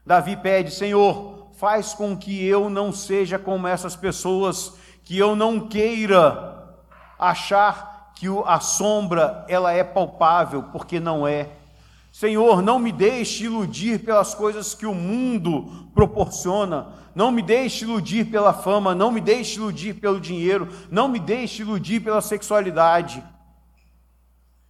Davi 0.04 0.36
pede: 0.36 0.72
Senhor, 0.72 1.50
faz 1.56 1.94
com 1.94 2.16
que 2.16 2.44
eu 2.44 2.68
não 2.68 2.92
seja 2.92 3.38
como 3.38 3.66
essas 3.66 3.96
pessoas, 3.96 4.76
que 5.04 5.16
eu 5.16 5.34
não 5.34 5.68
queira 5.68 6.74
achar 7.18 8.12
que 8.14 8.26
a 8.44 8.60
sombra 8.60 9.44
ela 9.48 9.72
é 9.72 9.84
palpável, 9.84 10.64
porque 10.64 10.98
não 10.98 11.26
é. 11.26 11.50
Senhor, 12.16 12.62
não 12.62 12.78
me 12.78 12.92
deixe 12.92 13.44
iludir 13.44 14.02
pelas 14.02 14.34
coisas 14.34 14.74
que 14.74 14.86
o 14.86 14.94
mundo 14.94 15.90
proporciona, 15.92 16.94
não 17.14 17.30
me 17.30 17.42
deixe 17.42 17.84
iludir 17.84 18.30
pela 18.30 18.54
fama, 18.54 18.94
não 18.94 19.10
me 19.10 19.20
deixe 19.20 19.56
iludir 19.56 20.00
pelo 20.00 20.18
dinheiro, 20.18 20.66
não 20.90 21.08
me 21.08 21.20
deixe 21.20 21.60
iludir 21.60 22.00
pela 22.00 22.22
sexualidade. 22.22 23.22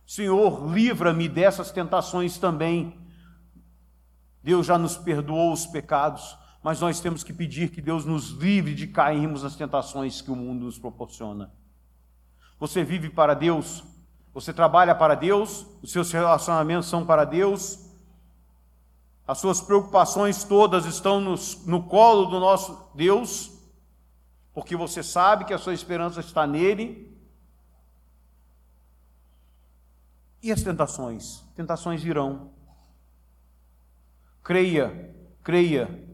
Senhor, 0.05 0.69
livra-me 0.75 1.29
dessas 1.29 1.71
tentações 1.71 2.37
também. 2.37 2.99
Deus 4.43 4.67
já 4.67 4.77
nos 4.77 4.97
perdoou 4.97 5.53
os 5.53 5.67
pecados, 5.67 6.37
mas 6.65 6.81
nós 6.81 6.99
temos 6.99 7.23
que 7.23 7.33
pedir 7.33 7.71
que 7.71 7.81
Deus 7.81 8.05
nos 8.05 8.31
livre 8.31 8.75
de 8.75 8.89
cairmos 8.89 9.45
nas 9.45 9.55
tentações 9.55 10.21
que 10.21 10.33
o 10.33 10.37
mundo 10.37 10.65
nos 10.65 10.81
proporciona. 10.81 11.53
Você 12.59 12.83
vive 12.83 13.09
para 13.09 13.35
Deus, 13.35 13.85
você 14.37 14.53
trabalha 14.53 14.95
para 14.95 15.15
Deus, 15.15 15.65
os 15.83 15.91
seus 15.91 16.13
relacionamentos 16.13 16.91
são 16.91 17.07
para 17.07 17.25
Deus, 17.25 17.79
as 19.27 19.39
suas 19.39 19.63
preocupações 19.63 20.45
todas 20.45 20.85
estão 20.85 21.23
no, 21.23 21.37
no 21.65 21.85
colo 21.85 22.27
do 22.27 22.39
nosso 22.39 22.91
Deus, 22.95 23.51
porque 24.53 24.77
você 24.77 25.03
sabe 25.03 25.47
que 25.47 25.55
a 25.55 25.59
sua 25.59 25.73
esperança 25.73 26.21
está 26.21 26.47
nele. 26.47 27.19
E 30.43 30.53
as 30.53 30.63
tentações? 30.63 31.43
Tentações 31.55 32.03
virão. 32.03 32.51
Creia, 34.43 35.17
creia, 35.43 36.07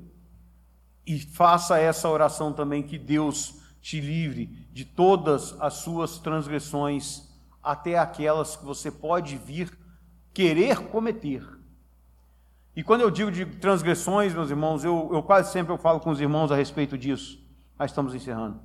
e 1.04 1.18
faça 1.18 1.76
essa 1.76 2.08
oração 2.08 2.52
também 2.52 2.84
que 2.84 2.98
Deus 2.98 3.60
te 3.80 4.00
livre 4.00 4.46
de 4.72 4.84
todas 4.84 5.60
as 5.60 5.74
suas 5.74 6.20
transgressões, 6.20 7.31
até 7.62 7.98
aquelas 7.98 8.56
que 8.56 8.64
você 8.64 8.90
pode 8.90 9.36
vir 9.36 9.76
querer 10.34 10.78
cometer. 10.88 11.46
E 12.74 12.82
quando 12.82 13.02
eu 13.02 13.10
digo 13.10 13.30
de 13.30 13.44
transgressões, 13.44 14.34
meus 14.34 14.50
irmãos, 14.50 14.82
eu, 14.82 15.10
eu 15.12 15.22
quase 15.22 15.52
sempre 15.52 15.72
eu 15.72 15.78
falo 15.78 16.00
com 16.00 16.10
os 16.10 16.20
irmãos 16.20 16.50
a 16.50 16.56
respeito 16.56 16.96
disso. 16.96 17.38
Mas 17.78 17.90
estamos 17.90 18.14
encerrando. 18.14 18.60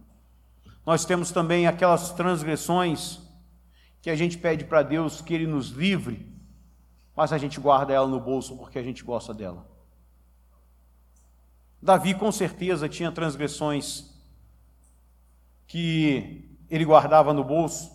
Nós 0.85 1.03
temos 1.03 1.31
também 1.31 1.67
aquelas 1.67 2.11
transgressões 2.11 3.19
que 4.01 4.09
a 4.09 4.15
gente 4.15 4.37
pede 4.37 4.63
para 4.63 4.83
Deus 4.83 5.19
que 5.21 5.33
Ele 5.33 5.45
nos 5.45 5.69
livre, 5.69 6.25
mas 7.15 7.33
a 7.33 7.37
gente 7.37 7.59
guarda 7.59 7.93
ela 7.93 8.07
no 8.07 8.19
bolso 8.19 8.57
porque 8.57 8.79
a 8.79 8.83
gente 8.83 9.03
gosta 9.03 9.33
dela. 9.33 9.67
Davi 11.81 12.13
com 12.13 12.31
certeza 12.31 12.87
tinha 12.87 13.11
transgressões 13.11 14.17
que 15.67 16.57
ele 16.69 16.85
guardava 16.85 17.33
no 17.33 17.43
bolso, 17.43 17.91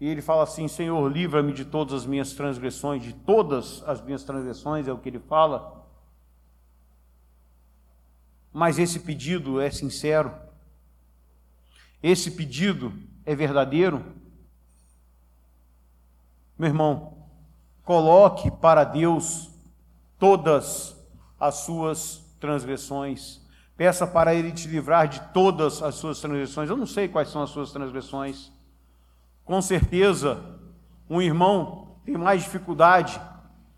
e 0.00 0.08
ele 0.08 0.20
fala 0.20 0.42
assim: 0.42 0.68
Senhor, 0.68 1.10
livra-me 1.10 1.52
de 1.52 1.64
todas 1.64 1.94
as 1.94 2.06
minhas 2.06 2.32
transgressões, 2.32 3.02
de 3.02 3.12
todas 3.12 3.82
as 3.86 4.00
minhas 4.00 4.24
transgressões, 4.24 4.88
é 4.88 4.92
o 4.92 4.98
que 4.98 5.08
ele 5.08 5.20
fala. 5.20 5.84
Mas 8.52 8.78
esse 8.78 9.00
pedido 9.00 9.60
é 9.60 9.70
sincero, 9.70 10.32
esse 12.02 12.30
pedido 12.30 12.92
é 13.24 13.34
verdadeiro. 13.34 14.04
Meu 16.56 16.68
irmão, 16.68 17.26
coloque 17.82 18.50
para 18.50 18.84
Deus 18.84 19.50
todas 20.18 20.96
as 21.38 21.56
suas 21.56 22.24
transgressões. 22.38 23.40
Peça 23.76 24.06
para 24.06 24.34
Ele 24.34 24.52
te 24.52 24.68
livrar 24.68 25.08
de 25.08 25.20
todas 25.32 25.82
as 25.82 25.96
suas 25.96 26.20
transgressões. 26.20 26.70
Eu 26.70 26.76
não 26.76 26.86
sei 26.86 27.08
quais 27.08 27.28
são 27.28 27.42
as 27.42 27.50
suas 27.50 27.72
transgressões. 27.72 28.52
Com 29.44 29.60
certeza, 29.60 30.42
um 31.08 31.20
irmão 31.20 31.98
tem 32.04 32.16
mais 32.16 32.42
dificuldade 32.42 33.20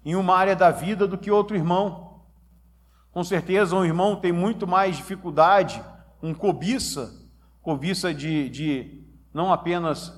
em 0.05 0.15
uma 0.15 0.37
área 0.37 0.55
da 0.55 0.71
vida 0.71 1.07
do 1.07 1.19
que 1.19 1.31
outro 1.31 1.57
irmão. 1.57 2.23
Com 3.11 3.25
certeza, 3.25 3.75
um 3.75 3.85
irmão 3.85 4.17
tem 4.17 4.31
muito 4.31 4.67
mais 4.67 4.97
dificuldade, 4.97 5.83
um 6.23 6.33
cobiça, 6.33 7.13
cobiça 7.63 8.15
de, 8.15 8.49
de 8.49 9.05
não 9.35 9.53
apenas 9.53 10.13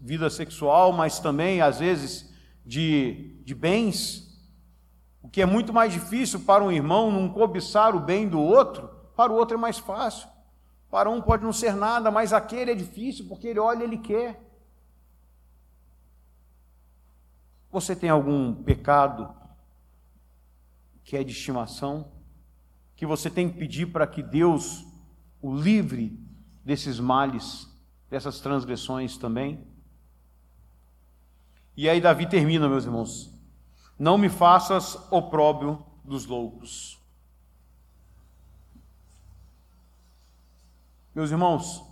vida 0.00 0.30
sexual, 0.30 0.92
mas 0.92 1.18
também, 1.18 1.60
às 1.60 1.80
vezes, 1.80 2.32
de, 2.64 3.38
de 3.44 3.54
bens. 3.54 4.26
O 5.22 5.28
que 5.28 5.42
é 5.42 5.46
muito 5.46 5.72
mais 5.72 5.92
difícil 5.92 6.40
para 6.40 6.64
um 6.64 6.72
irmão 6.72 7.10
não 7.10 7.28
cobiçar 7.28 7.94
o 7.94 8.00
bem 8.00 8.28
do 8.28 8.40
outro, 8.40 8.88
para 9.14 9.32
o 9.32 9.36
outro 9.36 9.56
é 9.56 9.60
mais 9.60 9.78
fácil. 9.78 10.28
Para 10.90 11.10
um 11.10 11.20
pode 11.20 11.44
não 11.44 11.52
ser 11.52 11.74
nada, 11.74 12.10
mas 12.10 12.32
aquele 12.32 12.70
é 12.70 12.74
difícil, 12.74 13.26
porque 13.28 13.48
ele 13.48 13.58
olha 13.58 13.80
e 13.80 13.84
ele 13.84 13.98
quer. 13.98 14.40
Você 17.70 17.94
tem 17.94 18.08
algum 18.08 18.54
pecado 18.54 19.34
que 21.04 21.16
é 21.16 21.22
de 21.22 21.32
estimação, 21.32 22.10
que 22.96 23.04
você 23.04 23.28
tem 23.28 23.48
que 23.48 23.58
pedir 23.58 23.86
para 23.86 24.06
que 24.06 24.22
Deus 24.22 24.84
o 25.42 25.54
livre 25.54 26.18
desses 26.64 26.98
males, 26.98 27.68
dessas 28.08 28.40
transgressões 28.40 29.16
também? 29.16 29.64
E 31.76 31.88
aí 31.88 32.00
Davi 32.00 32.26
termina, 32.26 32.68
meus 32.68 32.84
irmãos, 32.84 33.30
Não 33.98 34.18
me 34.18 34.28
faças 34.28 34.96
opróbrio 35.10 35.84
dos 36.04 36.26
loucos. 36.26 36.95
Meus 41.16 41.30
irmãos, 41.30 41.82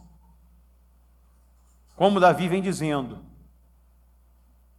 como 1.96 2.20
Davi 2.20 2.46
vem 2.46 2.60
dizendo, 2.60 3.24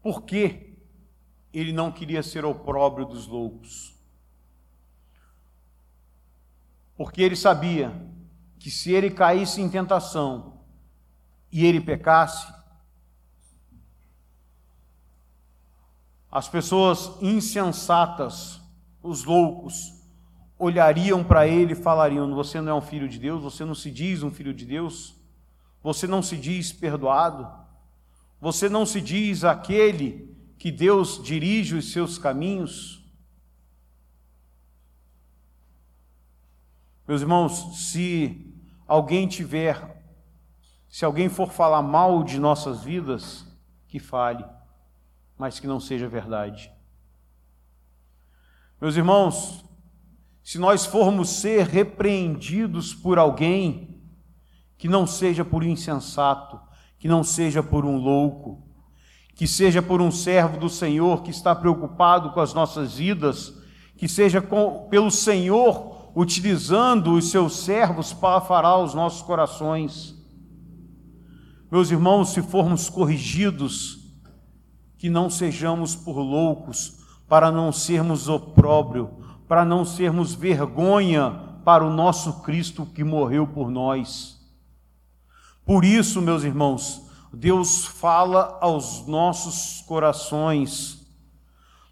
por 0.04 0.22
que 0.22 0.78
ele 1.52 1.74
não 1.74 1.92
queria 1.92 2.22
ser 2.22 2.46
opróbrio 2.46 3.08
dos 3.08 3.26
loucos? 3.26 3.96
Porque 6.96 7.24
ele 7.24 7.36
sabia 7.36 7.92
que 8.60 8.70
se 8.70 8.92
ele 8.92 9.10
caísse 9.10 9.60
em 9.60 9.68
tentação 9.68 10.64
e 11.52 11.66
ele 11.66 11.82
pecasse, 11.82 12.54
as 16.30 16.48
pessoas 16.48 17.20
insensatas, 17.20 18.62
os 19.02 19.24
loucos, 19.24 19.95
olhariam 20.58 21.24
para 21.24 21.48
ele 21.48 21.74
e 21.74 21.76
falariam: 21.76 22.34
Você 22.34 22.62
não 22.62 22.72
é 22.72 22.76
um 22.76 22.82
filho 22.82 23.08
de 23.08 23.20
Deus, 23.20 23.44
você 23.44 23.66
não 23.66 23.76
se 23.76 23.92
diz 23.92 24.24
um 24.24 24.32
filho 24.32 24.54
de 24.54 24.66
Deus, 24.66 25.16
você 25.84 26.08
não 26.08 26.22
se 26.22 26.38
diz 26.38 26.72
perdoado, 26.72 27.48
você 28.40 28.70
não 28.70 28.86
se 28.86 29.02
diz 29.02 29.44
aquele 29.44 30.36
que 30.58 30.72
Deus 30.72 31.22
dirige 31.22 31.76
os 31.76 31.92
seus 31.92 32.18
caminhos. 32.18 33.04
Meus 37.08 37.22
irmãos, 37.22 37.92
se 37.92 38.52
alguém 38.88 39.28
tiver, 39.28 40.04
se 40.90 41.06
alguém 41.06 41.30
for 41.30 41.52
falar 41.52 41.84
mal 41.84 42.24
de 42.24 42.40
nossas 42.40 42.84
vidas, 42.84 43.46
que 43.88 44.00
fale, 44.00 44.44
mas 45.38 45.60
que 45.60 45.68
não 45.68 45.80
seja 45.80 46.08
verdade. 46.08 46.72
Meus 48.82 48.96
irmãos, 48.96 49.65
se 50.46 50.60
nós 50.60 50.86
formos 50.86 51.30
ser 51.30 51.66
repreendidos 51.66 52.94
por 52.94 53.18
alguém, 53.18 54.00
que 54.78 54.88
não 54.88 55.08
seja 55.08 55.44
por 55.44 55.64
insensato, 55.64 56.60
que 57.00 57.08
não 57.08 57.24
seja 57.24 57.64
por 57.64 57.84
um 57.84 57.98
louco, 57.98 58.64
que 59.34 59.48
seja 59.48 59.82
por 59.82 60.00
um 60.00 60.12
servo 60.12 60.60
do 60.60 60.70
Senhor 60.70 61.24
que 61.24 61.32
está 61.32 61.56
preocupado 61.56 62.30
com 62.32 62.40
as 62.40 62.54
nossas 62.54 62.94
vidas, 62.94 63.56
que 63.98 64.08
seja 64.08 64.40
com, 64.40 64.88
pelo 64.88 65.10
Senhor 65.10 66.12
utilizando 66.16 67.14
os 67.14 67.32
seus 67.32 67.56
servos 67.62 68.14
para 68.14 68.40
falar 68.40 68.78
os 68.84 68.94
nossos 68.94 69.24
corações. 69.24 70.14
Meus 71.72 71.90
irmãos, 71.90 72.30
se 72.30 72.44
formos 72.44 72.88
corrigidos, 72.88 74.14
que 74.96 75.10
não 75.10 75.28
sejamos 75.28 75.96
por 75.96 76.20
loucos, 76.20 77.00
para 77.28 77.52
não 77.52 77.72
sermos 77.72 78.30
opróbrio, 78.30 79.25
para 79.48 79.64
não 79.64 79.86
sermos 79.86 80.34
vergonha 80.34 81.40
para 81.64 81.86
o 81.86 81.90
nosso 81.90 82.42
Cristo 82.42 82.86
que 82.86 83.04
morreu 83.04 83.48
por 83.48 83.70
nós. 83.70 84.40
Por 85.66 85.84
isso, 85.84 86.22
meus 86.22 86.44
irmãos, 86.44 87.02
Deus 87.34 87.86
fala 87.86 88.58
aos 88.62 89.06
nossos 89.08 89.82
corações. 89.88 91.06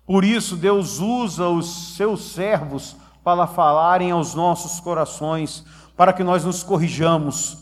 Por 0.05 0.23
isso, 0.23 0.55
Deus 0.55 0.99
usa 0.99 1.49
os 1.49 1.95
seus 1.95 2.31
servos 2.31 2.95
para 3.23 3.47
falarem 3.47 4.11
aos 4.11 4.35
nossos 4.35 4.79
corações, 4.79 5.65
para 5.95 6.13
que 6.13 6.23
nós 6.23 6.43
nos 6.45 6.61
corrijamos, 6.61 7.57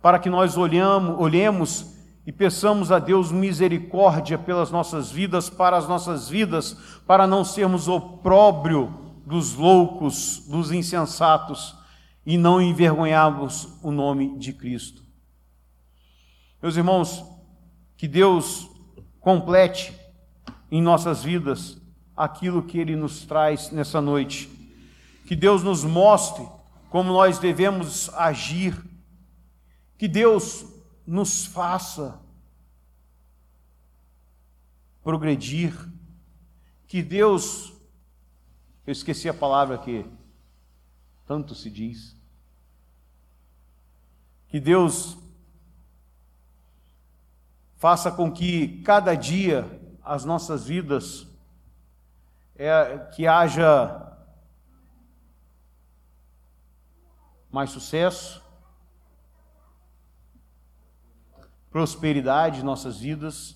para 0.00 0.18
que 0.18 0.30
nós 0.30 0.56
olhamos, 0.56 1.18
olhemos 1.18 1.86
e 2.26 2.30
peçamos 2.30 2.92
a 2.92 2.98
Deus 2.98 3.32
misericórdia 3.32 4.36
pelas 4.36 4.70
nossas 4.70 5.10
vidas, 5.10 5.48
para 5.48 5.76
as 5.76 5.88
nossas 5.88 6.28
vidas, 6.28 6.76
para 7.06 7.26
não 7.26 7.42
sermos 7.42 7.88
opróbrio 7.88 9.07
dos 9.28 9.54
loucos, 9.54 10.42
dos 10.48 10.72
insensatos 10.72 11.76
e 12.24 12.38
não 12.38 12.60
envergonharmos 12.60 13.68
o 13.82 13.90
nome 13.90 14.38
de 14.38 14.52
Cristo. 14.52 15.04
Meus 16.62 16.76
irmãos, 16.76 17.22
que 17.96 18.08
Deus 18.08 18.68
complete 19.20 19.92
em 20.70 20.82
nossas 20.82 21.22
vidas 21.22 21.76
aquilo 22.16 22.62
que 22.62 22.78
Ele 22.78 22.96
nos 22.96 23.24
traz 23.26 23.70
nessa 23.70 24.00
noite. 24.00 24.48
Que 25.26 25.36
Deus 25.36 25.62
nos 25.62 25.84
mostre 25.84 26.48
como 26.88 27.12
nós 27.12 27.38
devemos 27.38 28.08
agir. 28.14 28.74
Que 29.98 30.08
Deus 30.08 30.64
nos 31.06 31.44
faça 31.44 32.18
progredir. 35.02 35.74
Que 36.86 37.02
Deus 37.02 37.77
eu 38.88 38.92
esqueci 38.92 39.28
a 39.28 39.34
palavra 39.34 39.76
que 39.76 40.10
tanto 41.26 41.54
se 41.54 41.68
diz. 41.68 42.16
Que 44.46 44.58
Deus 44.58 45.14
faça 47.76 48.10
com 48.10 48.32
que 48.32 48.80
cada 48.84 49.14
dia 49.14 49.68
as 50.02 50.24
nossas 50.24 50.64
vidas 50.64 51.26
é, 52.56 52.96
que 53.14 53.26
haja 53.26 54.18
mais 57.50 57.68
sucesso, 57.68 58.42
prosperidade 61.70 62.60
em 62.60 62.64
nossas 62.64 63.00
vidas, 63.00 63.54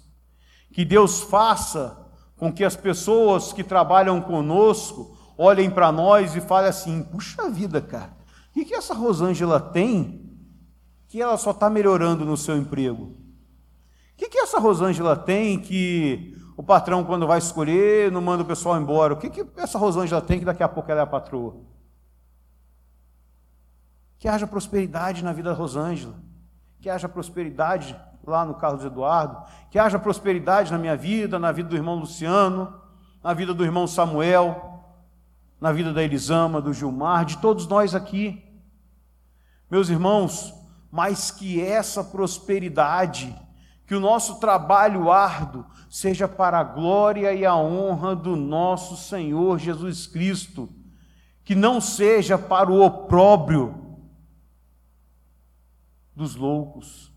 que 0.74 0.84
Deus 0.84 1.22
faça 1.22 2.06
com 2.36 2.52
que 2.52 2.62
as 2.62 2.76
pessoas 2.76 3.50
que 3.50 3.64
trabalham 3.64 4.20
conosco 4.20 5.21
olhem 5.36 5.70
para 5.70 5.90
nós 5.90 6.34
e 6.34 6.40
falem 6.40 6.68
assim: 6.68 7.02
puxa 7.02 7.48
vida, 7.50 7.80
cara, 7.80 8.16
o 8.50 8.52
que, 8.52 8.64
que 8.64 8.74
essa 8.74 8.94
Rosângela 8.94 9.60
tem 9.60 10.22
que 11.08 11.20
ela 11.20 11.36
só 11.36 11.50
está 11.50 11.68
melhorando 11.68 12.24
no 12.24 12.36
seu 12.36 12.56
emprego? 12.56 13.04
O 13.04 14.16
que, 14.16 14.28
que 14.28 14.38
essa 14.38 14.58
Rosângela 14.58 15.16
tem 15.16 15.58
que 15.58 16.36
o 16.56 16.62
patrão, 16.62 17.02
quando 17.02 17.26
vai 17.26 17.38
escolher, 17.38 18.12
não 18.12 18.20
manda 18.20 18.42
o 18.42 18.46
pessoal 18.46 18.80
embora? 18.80 19.14
O 19.14 19.16
que, 19.16 19.30
que 19.30 19.44
essa 19.56 19.78
Rosângela 19.78 20.20
tem 20.20 20.38
que 20.38 20.44
daqui 20.44 20.62
a 20.62 20.68
pouco 20.68 20.90
ela 20.90 21.00
é 21.00 21.02
a 21.02 21.06
patroa? 21.06 21.56
Que 24.18 24.28
haja 24.28 24.46
prosperidade 24.46 25.24
na 25.24 25.32
vida 25.32 25.50
da 25.50 25.56
Rosângela, 25.56 26.14
que 26.80 26.88
haja 26.88 27.08
prosperidade 27.08 27.98
lá 28.24 28.44
no 28.44 28.54
Carlos 28.54 28.84
Eduardo, 28.84 29.42
que 29.70 29.78
haja 29.78 29.98
prosperidade 29.98 30.70
na 30.70 30.78
minha 30.78 30.96
vida, 30.96 31.38
na 31.38 31.50
vida 31.50 31.68
do 31.68 31.76
irmão 31.76 31.98
Luciano, 31.98 32.80
na 33.22 33.34
vida 33.34 33.52
do 33.52 33.64
irmão 33.64 33.86
Samuel, 33.86 34.71
na 35.62 35.70
vida 35.70 35.92
da 35.92 36.02
Elisama, 36.02 36.60
do 36.60 36.74
Gilmar, 36.74 37.24
de 37.24 37.38
todos 37.38 37.68
nós 37.68 37.94
aqui. 37.94 38.42
Meus 39.70 39.88
irmãos, 39.88 40.52
mas 40.90 41.30
que 41.30 41.62
essa 41.62 42.02
prosperidade, 42.02 43.32
que 43.86 43.94
o 43.94 44.00
nosso 44.00 44.40
trabalho 44.40 45.08
árduo 45.08 45.64
seja 45.88 46.26
para 46.26 46.58
a 46.58 46.64
glória 46.64 47.32
e 47.32 47.46
a 47.46 47.54
honra 47.54 48.16
do 48.16 48.34
nosso 48.34 48.96
Senhor 48.96 49.56
Jesus 49.60 50.04
Cristo, 50.04 50.68
que 51.44 51.54
não 51.54 51.80
seja 51.80 52.36
para 52.36 52.68
o 52.68 52.84
opróbrio 52.84 54.00
dos 56.16 56.34
loucos. 56.34 57.12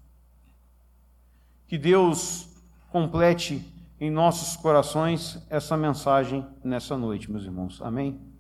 Que 1.66 1.80
Deus 1.80 2.48
complete 2.92 3.74
em 4.00 4.12
nossos 4.12 4.56
corações 4.56 5.44
essa 5.50 5.76
mensagem 5.76 6.46
nessa 6.64 6.96
noite, 6.96 7.32
meus 7.32 7.44
irmãos. 7.44 7.82
Amém? 7.82 8.35